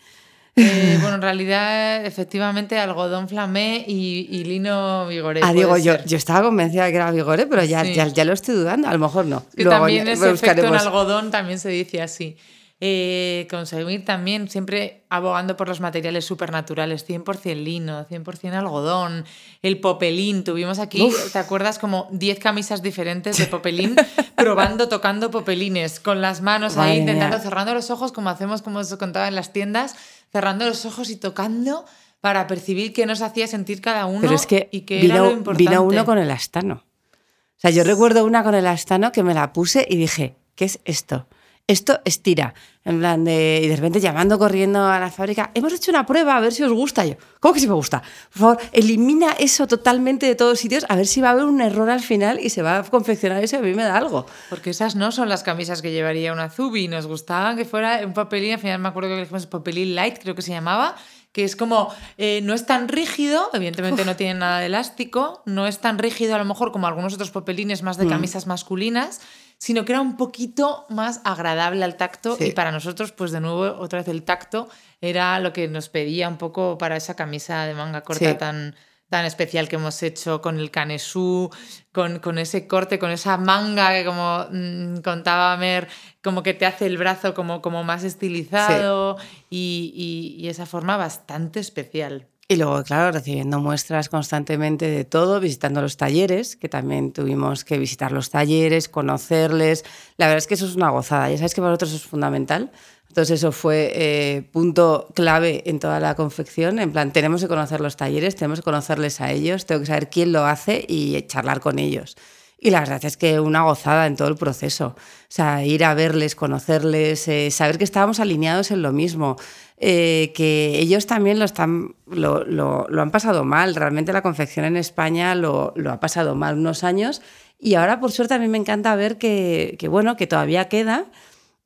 [0.55, 5.41] eh, bueno, en realidad, efectivamente, algodón flamé y, y lino vigoré.
[5.43, 7.93] Ah, digo, yo, yo estaba convencida de que era vigoré, pero ya, Sí.
[7.93, 9.43] ya, ya lo estoy dudando, a lo mejor no.
[9.53, 12.37] Que Luego también ese efecto en algodón también se dice así.
[12.85, 19.23] Eh, conseguir también, siempre abogando por los materiales supernaturales, 100% lino, 100% algodón,
[19.61, 20.43] el popelín.
[20.43, 21.31] Tuvimos aquí, Uf.
[21.31, 21.79] ¿te acuerdas?
[21.79, 23.95] Como 10 camisas diferentes de popelín,
[24.35, 27.43] probando, tocando popelines, con las manos Madre ahí, intentando, mía.
[27.45, 29.95] cerrando los ojos, como hacemos, como os contaba en las tiendas,
[30.33, 31.85] cerrando los ojos y tocando
[32.19, 35.25] para percibir qué nos hacía sentir cada uno Pero es que y qué era vino,
[35.27, 35.69] lo importante.
[35.69, 36.83] vino uno con el astano.
[37.13, 40.65] O sea, yo recuerdo una con el astano que me la puse y dije, ¿qué
[40.65, 41.27] es esto?
[41.67, 42.53] Esto estira.
[42.85, 46.35] En plan de, y de repente llamando, corriendo a la fábrica, hemos hecho una prueba,
[46.35, 47.05] a ver si os gusta.
[47.05, 48.01] yo, ¿cómo que si me gusta?
[48.33, 51.61] Por favor, elimina eso totalmente de todos sitios, a ver si va a haber un
[51.61, 54.25] error al final y se va a confeccionar eso y a mí me da algo.
[54.49, 56.89] Porque esas no son las camisas que llevaría una Zubi.
[56.89, 60.35] Nos gustaba que fuera un papelín, al final me acuerdo que dijimos papelín light, creo
[60.35, 60.97] que se llamaba,
[61.31, 65.65] que es como, eh, no es tan rígido, evidentemente no tiene nada de elástico, no
[65.65, 68.09] es tan rígido a lo mejor como algunos otros papelines más de mm.
[68.09, 69.21] camisas masculinas,
[69.63, 73.79] sino que era un poquito más agradable al tacto y para nosotros, pues de nuevo,
[73.79, 74.67] otra vez el tacto
[74.99, 78.75] era lo que nos pedía un poco para esa camisa de manga corta tan,
[79.07, 81.49] tan especial que hemos hecho con el canesú,
[81.93, 85.87] con, con ese corte, con esa manga que como mm, contaba Mer,
[86.21, 89.15] como que te hace el brazo como, como más estilizado
[89.49, 92.27] y, y esa forma bastante especial.
[92.47, 97.77] Y luego, claro, recibiendo muestras constantemente de todo, visitando los talleres, que también tuvimos que
[97.77, 99.85] visitar los talleres, conocerles.
[100.17, 101.29] La verdad es que eso es una gozada.
[101.29, 102.71] Ya sabes que para nosotros es fundamental.
[103.07, 106.79] Entonces eso fue eh, punto clave en toda la confección.
[106.79, 110.09] En plan, tenemos que conocer los talleres, tenemos que conocerles a ellos, tengo que saber
[110.09, 112.17] quién lo hace y charlar con ellos.
[112.63, 114.95] Y la verdad es que una gozada en todo el proceso.
[114.95, 119.35] O sea, ir a verles, conocerles, eh, saber que estábamos alineados en lo mismo.
[119.77, 123.75] Eh, que ellos también lo, están, lo, lo, han pasado mal.
[123.75, 127.21] Realmente la confección en España lo, ha pasado mal unos años
[127.59, 131.07] y ahora por suerte a mí me encanta ver que, que, bueno, que todavía queda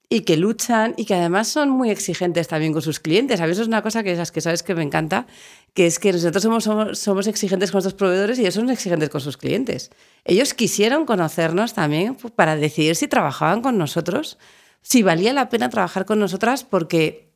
[0.09, 3.41] y que luchan y que además son muy exigentes también con sus clientes.
[3.41, 5.27] A veces es una cosa que esas que sabes que me encanta,
[5.73, 9.09] que es que nosotros somos, somos, somos, exigentes con nuestros proveedores y ellos son exigentes
[9.09, 9.91] con sus clientes.
[10.23, 14.37] Ellos quisieron conocernos también para decidir si trabajaban con nosotros,
[14.81, 17.26] si valía la pena trabajar con nosotras porque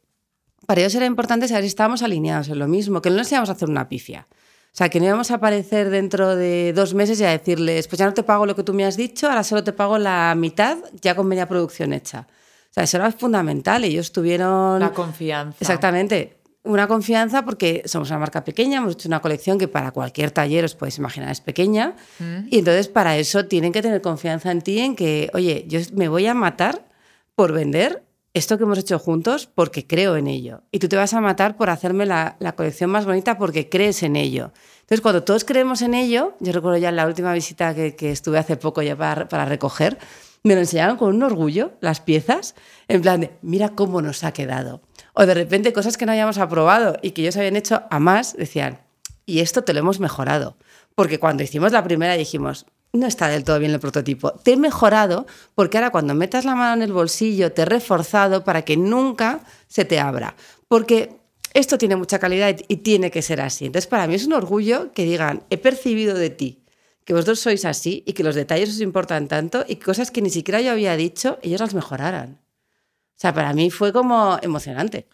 [0.65, 3.49] para ellos era importante saber si estábamos alineados en lo mismo, que no nos íbamos
[3.49, 4.27] a hacer una pifia.
[4.73, 7.99] O sea, que no íbamos a aparecer dentro de dos meses y a decirles, pues
[7.99, 10.33] ya no te pago lo que tú me has dicho, ahora solo te pago la
[10.37, 12.27] mitad, ya con media producción hecha.
[12.71, 13.83] O sea, eso era fundamental.
[13.83, 14.79] Ellos tuvieron...
[14.79, 15.57] La confianza.
[15.59, 16.37] Exactamente.
[16.63, 20.63] Una confianza porque somos una marca pequeña, hemos hecho una colección que para cualquier taller
[20.63, 21.95] os podéis imaginar es pequeña.
[22.19, 22.47] Mm.
[22.49, 26.07] Y entonces para eso tienen que tener confianza en ti, en que, oye, yo me
[26.07, 26.87] voy a matar
[27.35, 30.61] por vender esto que hemos hecho juntos porque creo en ello.
[30.71, 34.15] Y tú te vas a matar por hacerme la, colección más bonita porque crees en
[34.15, 34.51] ello.
[34.81, 38.57] Entonces, cuando todos creemos en ello, yo recuerdo ya la última visita que, estuve hace
[38.57, 39.97] poco ya para, para, recoger,
[40.43, 42.55] me lo enseñaron con un orgullo las piezas,
[42.87, 44.81] en plan de, mira cómo nos ha quedado.
[45.13, 48.35] O de repente cosas que no habíamos aprobado y que ellos habían hecho a más,
[48.35, 48.79] decían,
[49.25, 50.57] y esto te lo hemos mejorado.
[50.95, 54.33] Porque cuando hicimos la primera dijimos, no está del todo bien el prototipo.
[54.33, 55.25] Te he mejorado
[55.55, 59.41] porque ahora cuando metas la mano en el bolsillo te he reforzado para que nunca
[59.67, 60.35] se te abra.
[60.67, 61.15] Porque
[61.53, 63.65] esto tiene mucha calidad y tiene que ser así.
[63.65, 66.61] Entonces, para mí es un orgullo que digan, he percibido de ti
[67.05, 70.29] que vosotros sois así y que los detalles os importan tanto y cosas que ni
[70.29, 72.39] siquiera yo había dicho, ellos las mejoraran.
[72.39, 75.07] O sea, para mí fue como emocionante.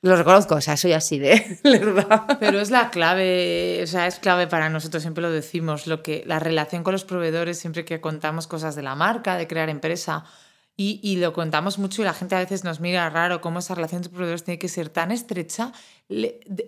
[0.00, 2.38] Lo reconozco, o sea, soy así de verdad.
[2.38, 6.22] Pero es la clave, o sea, es clave para nosotros, siempre lo decimos, lo que
[6.26, 10.24] la relación con los proveedores, siempre que contamos cosas de la marca, de crear empresa,
[10.80, 13.74] y, y, lo contamos mucho y la gente a veces nos mira raro cómo esa
[13.74, 15.72] relación de proveedores tiene que ser tan estrecha.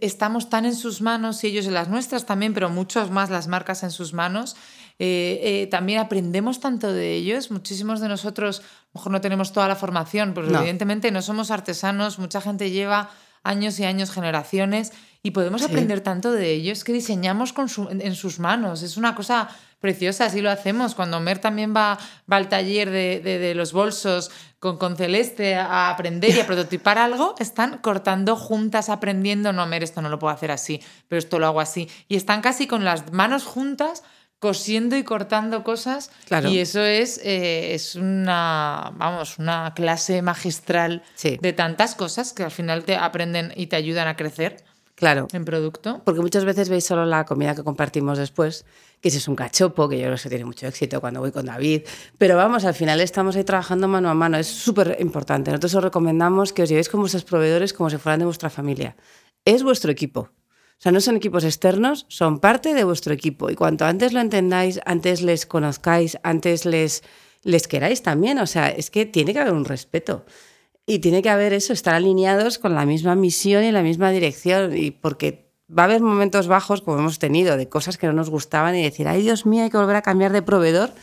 [0.00, 3.46] estamos tan en sus manos y ellos en las nuestras también, pero muchos más las
[3.46, 4.56] marcas en sus manos.
[5.02, 7.50] Eh, eh, también aprendemos tanto de ellos.
[7.50, 11.50] Muchísimos de nosotros, a lo mejor no tenemos toda la formación, pero evidentemente no somos
[11.50, 12.18] artesanos.
[12.18, 13.08] Mucha gente lleva
[13.42, 18.38] años y años, generaciones, y podemos aprender tanto de ellos que diseñamos con en sus
[18.38, 18.82] manos.
[18.82, 19.48] Es una cosa
[19.80, 20.94] preciosa, así lo hacemos.
[20.94, 21.98] Cuando Mer también va,
[22.30, 26.98] va al taller de, de, los bolsos con, con, Celeste a aprender y a prototipar
[26.98, 31.38] algo, están cortando juntas, aprendiendo, no, Mer, esto no lo puedo hacer así, pero esto
[31.38, 31.88] lo hago así.
[32.08, 34.02] Y están casi con las manos juntas
[34.40, 36.10] cosiendo y cortando cosas
[36.48, 42.50] y eso es, eh, es una, vamos, una clase magistral de tantas cosas que al
[42.50, 44.64] final te aprenden y te ayudan a crecer
[44.96, 45.28] claro.
[45.32, 46.00] en producto.
[46.04, 48.64] Porque muchas veces veis solo la comida que compartimos después,
[49.02, 51.44] que si es un cachopo, que yo creo que tiene mucho éxito cuando voy con
[51.44, 51.82] David,
[52.16, 55.50] pero vamos, al final estamos ahí trabajando mano a mano, es súper importante.
[55.50, 58.96] Nosotros os recomendamos que os llevéis con vuestros proveedores como si fueran de vuestra familia.
[59.44, 60.30] Es vuestro equipo.
[60.80, 63.50] O sea, no son equipos externos, son parte de vuestro equipo.
[63.50, 67.02] Y cuanto antes lo entendáis, antes les conozcáis, antes les,
[67.42, 68.38] les queráis también.
[68.38, 70.24] O sea, es que tiene que haber un respeto.
[70.86, 74.74] Y tiene que haber eso, estar alineados con la misma misión y la misma dirección.
[74.74, 78.30] Y porque va a haber momentos bajos, como hemos tenido, de cosas que no nos
[78.30, 80.94] gustaban y decir, ay Dios mío, hay que volver a cambiar de proveedor,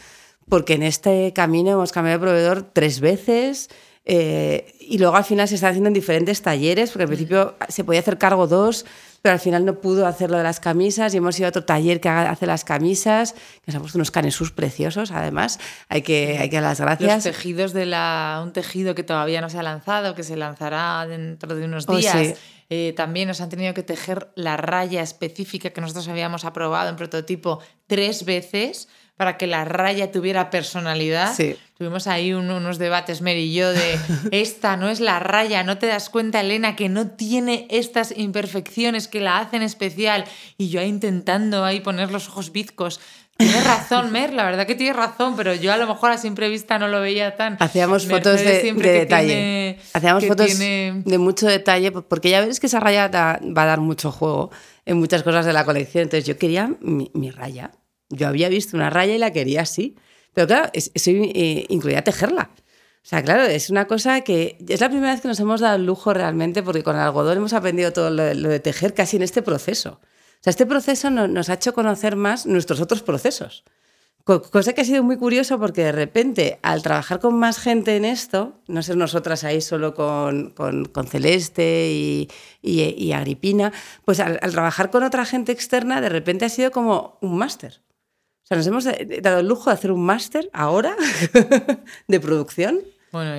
[0.49, 3.69] porque en este camino hemos cambiado de proveedor tres veces.
[4.05, 7.83] Eh, y luego al final se está haciendo en diferentes talleres, porque al principio se
[7.83, 8.85] podía hacer cargo dos,
[9.21, 11.63] pero al final no pudo hacer lo de las camisas y hemos ido a otro
[11.63, 16.38] taller que hace las camisas, que nos ha puesto unos canesus preciosos, además, hay que,
[16.39, 17.25] hay que dar las gracias.
[17.25, 21.06] Los tejidos de la, un tejido que todavía no se ha lanzado, que se lanzará
[21.08, 22.38] dentro de unos oh, días.
[22.69, 26.97] Eh, también nos han tenido que tejer la raya específica que nosotros habíamos aprobado en
[26.97, 31.36] prototipo tres veces para que la raya tuviera personalidad.
[31.77, 33.99] Tuvimos ahí unos debates, Mary y yo, de
[34.32, 39.08] esta no es la raya, no te das cuenta, Elena, que no tiene estas imperfecciones
[39.08, 40.23] que la hacen especial.
[40.58, 42.99] Y yo ahí intentando ahí poner los ojos bizcos.
[43.38, 46.49] Tienes razón, Mer, la verdad que tienes razón, pero yo a lo mejor a simple
[46.49, 47.58] vista no lo veía tan.
[47.60, 49.80] Hacíamos fotos de, detalle.
[49.93, 54.12] Hacíamos fotos de mucho detalle, porque ya ves que esa raya va a dar mucho
[54.12, 54.51] juego
[54.86, 56.03] en muchas cosas de la colección.
[56.03, 57.71] Entonces yo quería mi, raya.
[58.10, 59.96] Yo había visto una raya y la quería así.
[60.34, 62.52] Pero claro, eso eh, incluía tejerla.
[62.54, 65.78] O sea, claro, es una cosa que es la primera vez que nos hemos dado
[65.78, 69.24] el lujo realmente, porque con el algodón hemos aprendido todo lo de tejer casi en
[69.24, 70.02] este proceso.
[70.02, 73.63] O sea, este proceso nos ha hecho conocer más nuestros otros procesos.
[74.28, 78.04] Cosa que ha sido muy curioso porque de repente, al trabajar con más gente en
[78.04, 82.28] esto, no ser nosotras ahí solo con, con, Celeste y,
[82.62, 83.72] y, Agripina,
[84.04, 87.80] pues al, trabajar con otra gente externa, de repente ha sido como un máster.
[88.47, 88.86] O sea, nos hemos
[89.21, 90.95] dado el lujo de hacer un máster ahora
[92.07, 92.79] de producción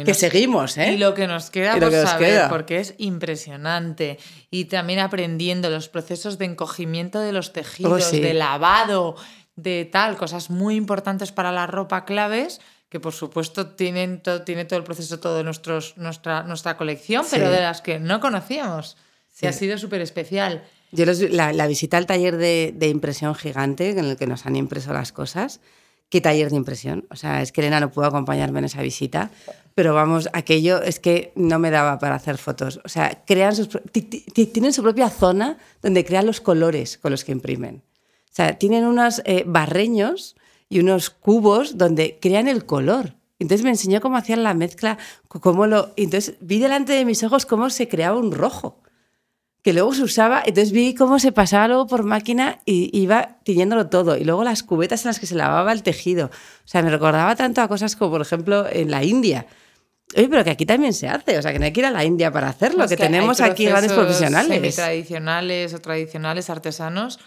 [0.04, 0.92] que seguimos, ¿eh?
[0.92, 4.18] Y lo que nos queda por saber, porque es impresionante.
[4.50, 9.16] Y también aprendiendo los procesos de encogimiento de los tejidos, oh, de lavado,
[9.56, 14.64] de tal, cosas muy importantes para la ropa claves, que por supuesto tienen todo, tiene
[14.64, 18.96] todo el proceso, nuestros, nuestra, nuestra colección, pero de las que no conocíamos.
[19.32, 19.46] Sí.
[19.46, 20.64] ha sido súper especial.
[20.90, 24.92] Yo la, visita al taller de, de impresión gigante, en el que nos han impreso
[24.92, 25.60] las cosas,
[26.08, 27.06] qué taller de impresión.
[27.10, 29.30] O sea, es que Elena no pudo acompañarme en esa visita,
[29.74, 32.80] pero vamos, aquello es que no me daba para hacer fotos.
[32.84, 37.32] O sea, crean sus, tienen su propia zona donde crean los colores con los que
[37.32, 37.82] imprimen.
[38.24, 40.36] O sea, tienen unos eh, barreños
[40.68, 43.14] y unos cubos donde crean el color.
[43.38, 44.98] Entonces me enseñó cómo hacían la mezcla,
[45.28, 45.92] cómo lo...
[45.96, 48.80] Entonces vi delante de mis ojos cómo se creaba un rojo
[49.62, 53.88] que luego se usaba, entonces vi cómo se pasaba luego por máquina y iba tiñéndolo
[53.88, 54.16] todo.
[54.16, 56.26] Y luego las cubetas en las que se lavaba el tejido.
[56.26, 59.46] O sea, me recordaba tanto a cosas como, por ejemplo, en la India.
[60.16, 61.90] Oye, pero que aquí también se hace, o sea, que no hay que ir a
[61.90, 64.76] la India para hacerlo, que, tenemos aquí grandes profesionales.
[64.76, 67.18] tradicionales o tradicionales artesanos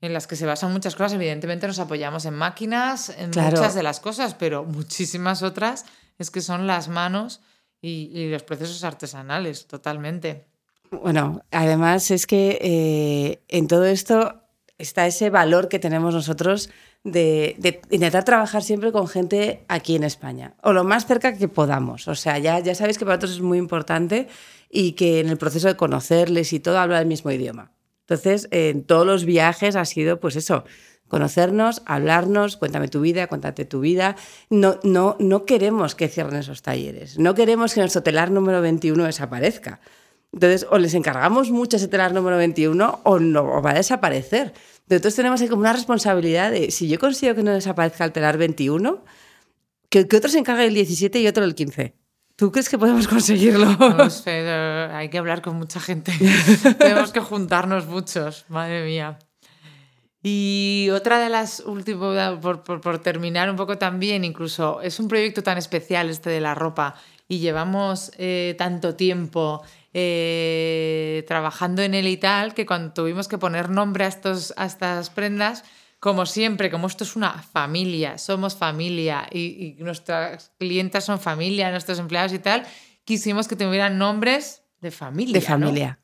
[0.00, 1.14] en las que se basan muchas cosas.
[1.14, 5.84] Evidentemente nos apoyamos en máquinas, en muchas de las cosas, pero muchísimas otras
[6.18, 7.40] es que son las manos
[7.80, 10.47] y los procesos artesanales, totalmente.
[10.90, 14.42] Bueno, además es que eh, en todo esto
[14.78, 16.70] está ese valor que tenemos nosotros
[17.04, 22.08] de, intentar trabajar siempre con gente aquí en España, o lo más cerca que podamos.
[22.08, 24.28] O sea, ya, ya sabéis que para nosotros es muy importante
[24.70, 27.72] y que en el proceso de conocerles y todo habla el mismo idioma.
[28.00, 30.64] Entonces, en todos los viajes ha sido, pues eso,
[31.08, 34.16] conocernos, hablarnos, cuéntame tu vida, cuéntate tu vida.
[34.48, 39.04] No, no, no queremos que cierren esos talleres, no queremos que nuestro telar número 21
[39.04, 39.80] desaparezca.
[40.32, 44.52] Entonces, o les encargamos mucho ese telar número 21 o, no, va a desaparecer.
[44.88, 48.38] Entonces, tenemos ahí como una responsabilidad de, si yo consigo que no desaparezca el telar
[48.38, 49.04] 21,
[49.90, 51.94] que, que otro se encargue del 17 y otro del 15.
[52.38, 53.66] ¿Tú crees que podemos conseguirlo?
[53.76, 56.12] No sé, hay que hablar con mucha gente.
[56.78, 59.18] Tenemos que juntarnos muchos, madre mía.
[60.22, 65.42] Y otra de las últimas, por, por, terminar un poco también, incluso es un proyecto
[65.42, 66.94] tan especial este de la ropa
[67.26, 69.62] y llevamos eh, tanto tiempo
[69.94, 74.66] eh, trabajando en él y tal, que cuando tuvimos que poner nombre a, estos, a
[74.66, 75.64] estas prendas,
[76.00, 81.70] como siempre, como esto es una familia, somos familia y, y nuestras clientas son familia,
[81.70, 82.64] nuestros empleados y tal,
[83.04, 85.34] quisimos que tuvieran nombres de familia.
[85.34, 85.98] De familia.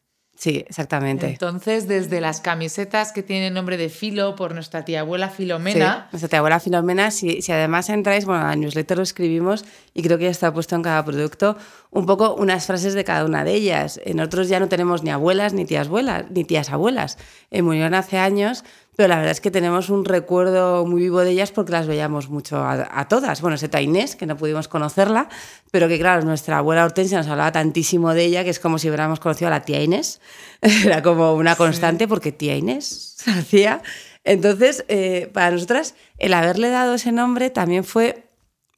[0.45, 1.27] Sí, exactamente.
[1.27, 6.03] Entonces, desde las camisetas que tienen nombre de Filo por nuestra tía abuela Filomena.
[6.03, 10.03] Sí, nuestra tía abuela Filomena, si, si además entráis, bueno, al newsletter lo escribimos y
[10.03, 11.57] creo que ya está puesto en cada producto
[11.91, 13.99] un poco unas frases de cada una de ellas.
[14.05, 17.17] En otros ya no tenemos ni abuelas ni tías abuelas, ni tías abuelas.
[17.51, 18.65] En murieron hace años,
[18.97, 22.29] pero la verdad es que tenemos un recuerdo muy vivo de ellas porque las veíamos
[22.29, 23.41] mucho a, todas.
[23.41, 25.29] Bueno, excepto a Inés, que no pudimos conocerla,
[25.71, 28.89] pero que claro, nuestra abuela Hortensia nos hablaba tantísimo de ella que es como si
[28.89, 30.21] hubiéramos conocido a la tía Inés.
[30.61, 33.83] Era como una constante porque tía Inés se hacía.
[34.23, 38.29] Entonces, eh, para nosotras, el haberle dado ese nombre también fue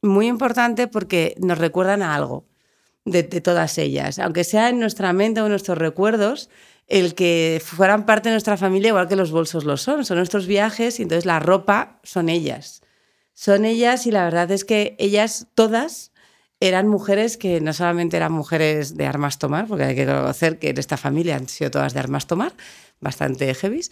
[0.01, 2.45] muy importante porque nos recuerdan a algo
[3.05, 4.17] de, de todas ellas.
[4.17, 6.49] Aunque sea en nuestra mente o en nuestros recuerdos,
[6.87, 10.47] el que fueran parte de nuestra familia, igual que los bolsos lo son, son nuestros
[10.47, 12.81] viajes y entonces la ropa son ellas.
[13.33, 16.11] Son ellas y la verdad es que ellas todas
[16.59, 20.69] eran mujeres que no solamente eran mujeres de armas tomar, porque hay que conocer que
[20.69, 22.53] en esta familia han sido todas de armas tomar,
[22.99, 23.91] bastante heavies,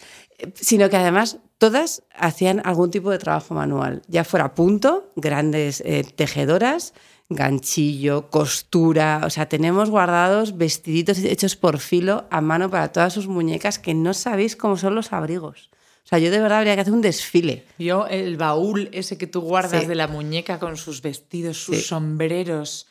[0.54, 6.04] sino que además todas hacían algún tipo de trabajo manual, ya fuera punto, grandes eh,
[6.16, 6.92] tejedoras,
[7.28, 13.26] ganchillo, costura, o sea, tenemos guardados vestiditos hechos por filo a mano para todas sus
[13.26, 15.70] muñecas que no sabéis cómo son los abrigos.
[16.04, 17.64] O sea, yo de verdad habría que hacer un desfile.
[17.78, 22.86] Yo, el baúl ese que tú guardas de la muñeca con sus vestidos, sus sombreros.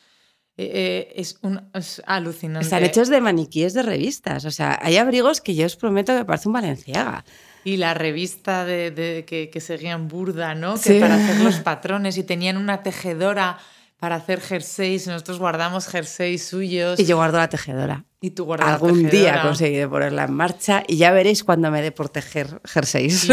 [0.58, 1.62] Eh, eh, es, un,
[2.04, 2.64] alucinante.
[2.64, 4.44] Están hechos de maniquíes de revistas.
[4.44, 7.24] O sea, hay abrigos que yo os prometo que parece un Valenciaga.
[7.64, 10.78] Y la revista de, que, que, seguían Burda, ¿no?
[10.78, 13.58] Que para hacer los patrones y tenían una tejedora
[13.98, 15.06] para hacer jerseys.
[15.06, 16.98] Nosotros guardamos jerseys suyos.
[17.00, 18.04] Y yo guardo la tejedora.
[18.20, 21.82] Y tú guardas Algún la día conseguiré ponerla en marcha y ya veréis cuando me
[21.82, 23.28] dé por tejer jerseys.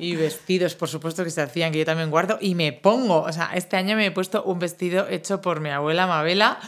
[0.00, 2.38] Y, vestidos, por supuesto, que se hacían, que yo también guardo.
[2.40, 5.70] Y me pongo, o sea, este año me he puesto un vestido hecho por mi
[5.70, 6.58] abuela Mabela.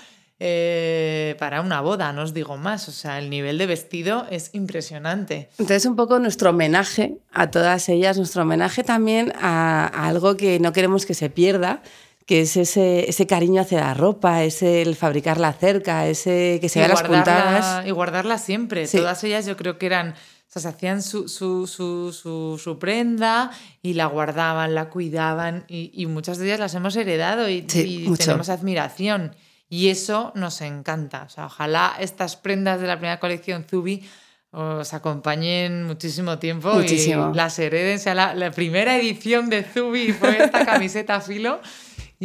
[0.44, 2.88] Eh, para una boda, no os digo más.
[2.88, 5.50] O sea, el nivel de vestido es impresionante.
[5.52, 10.72] Entonces, un poco nuestro homenaje a todas ellas, nuestro homenaje también a algo que no
[10.72, 11.82] queremos que se pierda,
[12.26, 16.78] que es ese, ese cariño hacia la ropa, es el fabricarla cerca, ese que se
[16.78, 17.86] vea las puntadas.
[17.86, 18.86] Y guardarla siempre.
[18.86, 20.14] Todas ellas yo creo que eran, o
[20.46, 23.50] sea, se hacían su, su, su, su, prenda
[23.82, 28.48] y la guardaban, la cuidaban y, y, muchas de ellas las hemos heredado y, tenemos
[28.48, 29.34] admiración.
[29.68, 31.24] Y eso nos encanta.
[31.24, 34.06] O sea, ojalá estas prendas de la primera colección Zubi
[34.50, 37.30] os acompañen muchísimo tiempo muchísimo.
[37.32, 37.96] y las hereden.
[37.96, 41.58] O sea, la, la primera edición de Zubi fue esta camiseta filo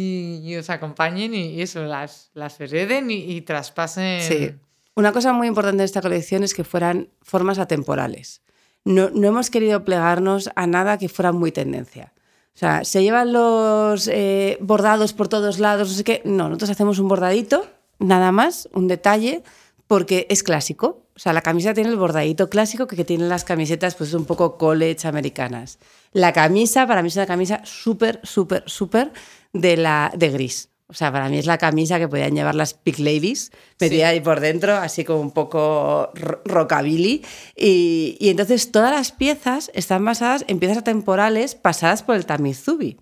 [0.00, 4.22] y, os acompañen y, eso, las, las hereden y, traspasen.
[4.22, 4.54] Sí.
[4.94, 8.42] Una cosa muy importante de esta colección es que fueran formas atemporales.
[8.84, 12.12] No, no hemos querido plegarnos a nada que fuera muy tendencia.
[12.54, 16.22] O sea, se llevan los eh, bordados por todos lados, no sé qué.
[16.24, 17.66] No, nosotros hacemos un bordadito,
[17.98, 19.42] nada más, un detalle,
[19.88, 21.02] porque es clásico.
[21.16, 24.58] O sea, la camiseta tiene el bordadito clásico que tienen las camisetas, pues un poco
[24.58, 25.80] college americanas.
[26.12, 29.10] La camisa, para mí es una camisa súper, súper, súper
[29.52, 30.70] de, la, de gris.
[30.90, 34.20] O sea, para mí es la camisa que podían llevar las Pig Ladies, metida ahí
[34.20, 36.10] por dentro, así como un poco
[36.46, 37.22] rockabilly.
[37.54, 42.96] Y, y, entonces todas las piezas están basadas en piezas temporales pasadas por el Tamizubi.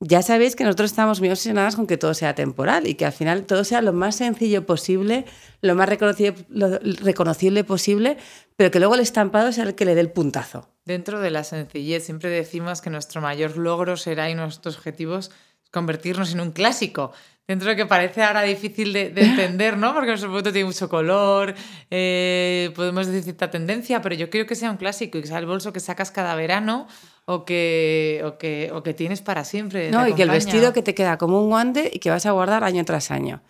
[0.00, 3.12] Ya sabéis que nosotros estamos muy obsesionadas con que todo sea temporal y que al
[3.12, 5.24] final todo sea lo más sencillo posible,
[5.60, 8.16] lo más reconocible, lo reconocible posible,
[8.54, 10.68] pero que luego el estampado sea el que le dé el puntazo.
[10.84, 15.32] Dentro de la sencillez, siempre decimos que nuestro mayor logro será y nuestros objetivos
[15.70, 17.12] convertirnos en un clásico.
[17.46, 19.94] Dentro de que parece ahora difícil de, entender, ¿no?
[19.94, 21.54] Porque nuestro producto tiene mucho color,
[21.90, 25.38] eh, podemos decir cierta tendencia, pero yo quiero que sea un clásico y que sea
[25.38, 26.86] el bolso que sacas cada verano
[27.24, 29.90] o que, o que, o que tienes para siempre.
[29.90, 32.32] No, y que el vestido que te queda como un guante y que vas a
[32.32, 33.40] guardar año tras año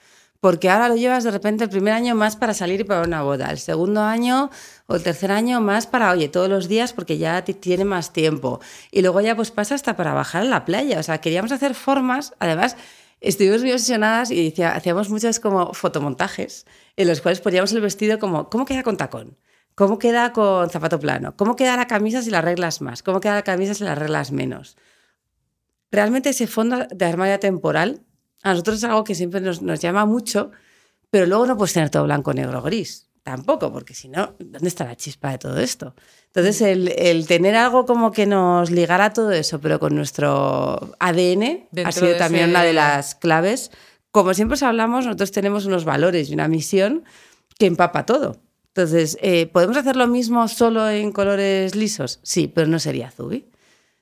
[0.41, 3.23] porque ahora lo llevas de repente el primer año más para salir y para una
[3.23, 4.51] boda, el segundo año
[4.87, 8.61] o el tercer año más para, oye, todos los días porque ya tiene más tiempo.
[8.93, 11.01] Y luego ya pues pasa hasta para bajar a la playa.
[11.01, 12.77] O sea, queríamos hacer formas, además
[13.21, 16.67] estuvimos muy obsesionadas y hacíamos muchos como fotomontajes
[16.97, 19.37] en los cuales poníamos el vestido como, ¿cómo queda con tacón?
[19.75, 21.37] ¿Cómo queda con zapato plano?
[21.37, 23.03] ¿Cómo queda la camisa si la arreglas más?
[23.03, 24.77] ¿Cómo queda la camisa si la arreglas menos?
[25.91, 28.05] Realmente ese fondo de armario temporal
[28.43, 30.51] a nosotros es algo que siempre nos, nos llama mucho,
[31.11, 33.09] pero luego no puedes tener todo blanco, negro, gris.
[33.23, 35.95] Tampoco, porque si no, ¿dónde está la chispa de todo esto?
[36.27, 41.69] Entonces, el, el, tener algo como que nos ligara todo eso, pero con nuestro ADN,
[41.85, 43.71] ha sido también una de las claves.
[44.13, 47.05] Como siempre os hablamos, nosotros tenemos unos valores y una misión
[47.59, 48.41] que empapa todo.
[48.69, 52.21] Entonces, eh, ¿podemos hacer lo mismo solo en colores lisos?
[52.23, 53.51] Sí, pero no sería Zubi.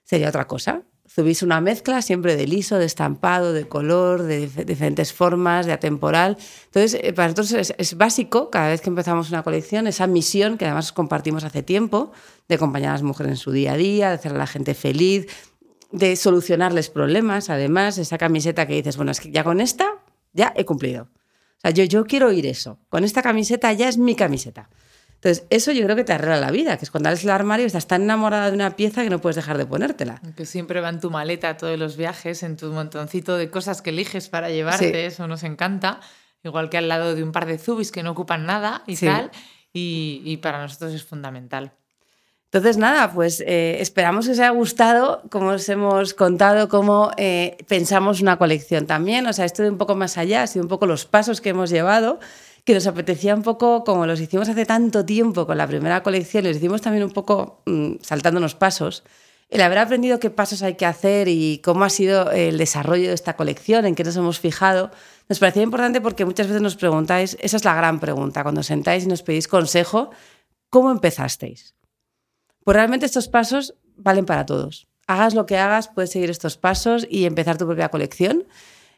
[0.04, 0.82] Sería otra cosa.
[1.16, 6.36] Subís una mezcla siempre de liso, de estampado, de color, de diferentes formas, de atemporal.
[6.66, 10.66] Entonces, eh, para nosotros es, básico, cada vez que empezamos una colección, esa misión que
[10.66, 12.12] además compartimos hace tiempo,
[12.48, 14.74] de acompañar a las mujeres en su día a día, de hacer a la gente
[14.74, 15.26] feliz,
[15.90, 17.48] de solucionarles problemas.
[17.48, 19.94] Además, esa camiseta que dices, bueno, es que ya con esta
[20.34, 21.04] ya he cumplido.
[21.04, 22.78] O sea, yo, yo quiero oír eso.
[22.90, 24.68] Con esta camiseta ya es mi camiseta.
[25.16, 27.64] Entonces, eso yo creo que te arregla la vida, que es cuando abres el armario
[27.64, 30.20] y estás tan enamorada de una pieza que no puedes dejar de ponértela.
[30.36, 33.90] Que siempre va en tu maleta todos los viajes, en tu montoncito de cosas que
[33.90, 36.00] eliges para llevarte, eso nos encanta.
[36.44, 39.30] Igual que al lado de un par de zubis que no ocupan nada y tal,
[39.72, 41.72] y, para nosotros es fundamental.
[42.44, 47.56] Entonces, nada, pues eh, esperamos que os haya gustado, como os hemos contado, cómo eh,
[47.66, 49.26] pensamos una colección también.
[49.26, 51.48] O sea, esto de un poco más allá, ha sido un poco los pasos que
[51.48, 52.20] hemos llevado
[52.66, 56.42] que nos apetecía un poco, como los hicimos hace tanto tiempo con la primera colección,
[56.42, 59.04] les hicimos también un poco mm, saltándonos pasos,
[59.48, 63.14] el haber aprendido qué pasos hay que hacer y cómo ha sido el desarrollo de
[63.14, 64.90] esta colección, en qué nos hemos fijado,
[65.28, 69.04] nos parecía importante porque muchas veces nos preguntáis, esa es la gran pregunta, cuando sentáis
[69.04, 70.10] y nos pedís consejo,
[70.68, 71.76] ¿cómo empezasteis?
[72.64, 74.88] Pues realmente estos pasos valen para todos.
[75.06, 78.44] Hagas lo que hagas, puedes seguir estos pasos y empezar tu propia colección.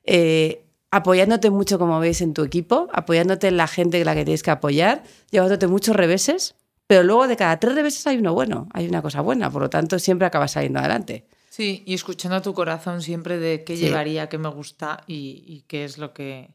[0.04, 4.24] Eh, apoyándote mucho, como veis, en tu equipo, apoyándote en la gente que la que
[4.24, 6.54] tienes que apoyar, llevándote muchos reveses,
[6.86, 9.70] pero luego de cada tres reveses hay uno bueno, hay una cosa buena, por lo
[9.70, 11.26] tanto siempre acabas saliendo adelante.
[11.50, 15.62] Sí, y escuchando a tu corazón siempre de qué llevaría, qué me gusta y, y,
[15.62, 16.54] qué es lo que,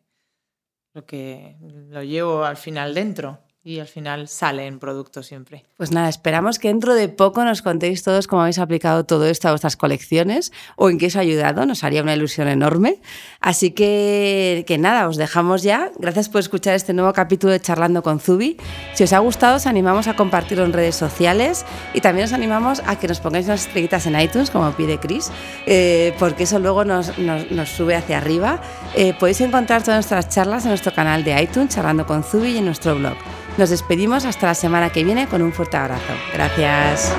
[0.93, 1.57] lo que
[1.89, 5.63] lo llevo al final dentro y al final sale en producto siempre.
[5.77, 9.47] Pues nada, esperamos que dentro de poco nos contéis todos cómo habéis aplicado todo esto
[9.47, 12.99] a vuestras colecciones o en qué os ha ayudado, nos haría una ilusión enorme.
[13.39, 15.91] Así que, que nada, os dejamos ya.
[15.97, 18.57] Gracias por escuchar este nuevo capítulo de Charlando con Zubi.
[18.95, 22.81] Si os ha gustado, os animamos a compartirlo en redes sociales y también os animamos
[22.85, 25.31] a que nos pongáis unas estrellitas en iTunes, como pide Chris,
[25.65, 28.61] eh, porque eso luego nos, nos, nos sube hacia arriba.
[28.93, 32.57] Eh, podéis encontrar todas nuestras charlas en nuestro canal de iTunes, Charlando con Zubi y
[32.57, 33.15] en nuestro blog.
[33.57, 36.13] Nos despedimos hasta la semana que viene con un fuerte abrazo.
[36.33, 37.13] Gracias.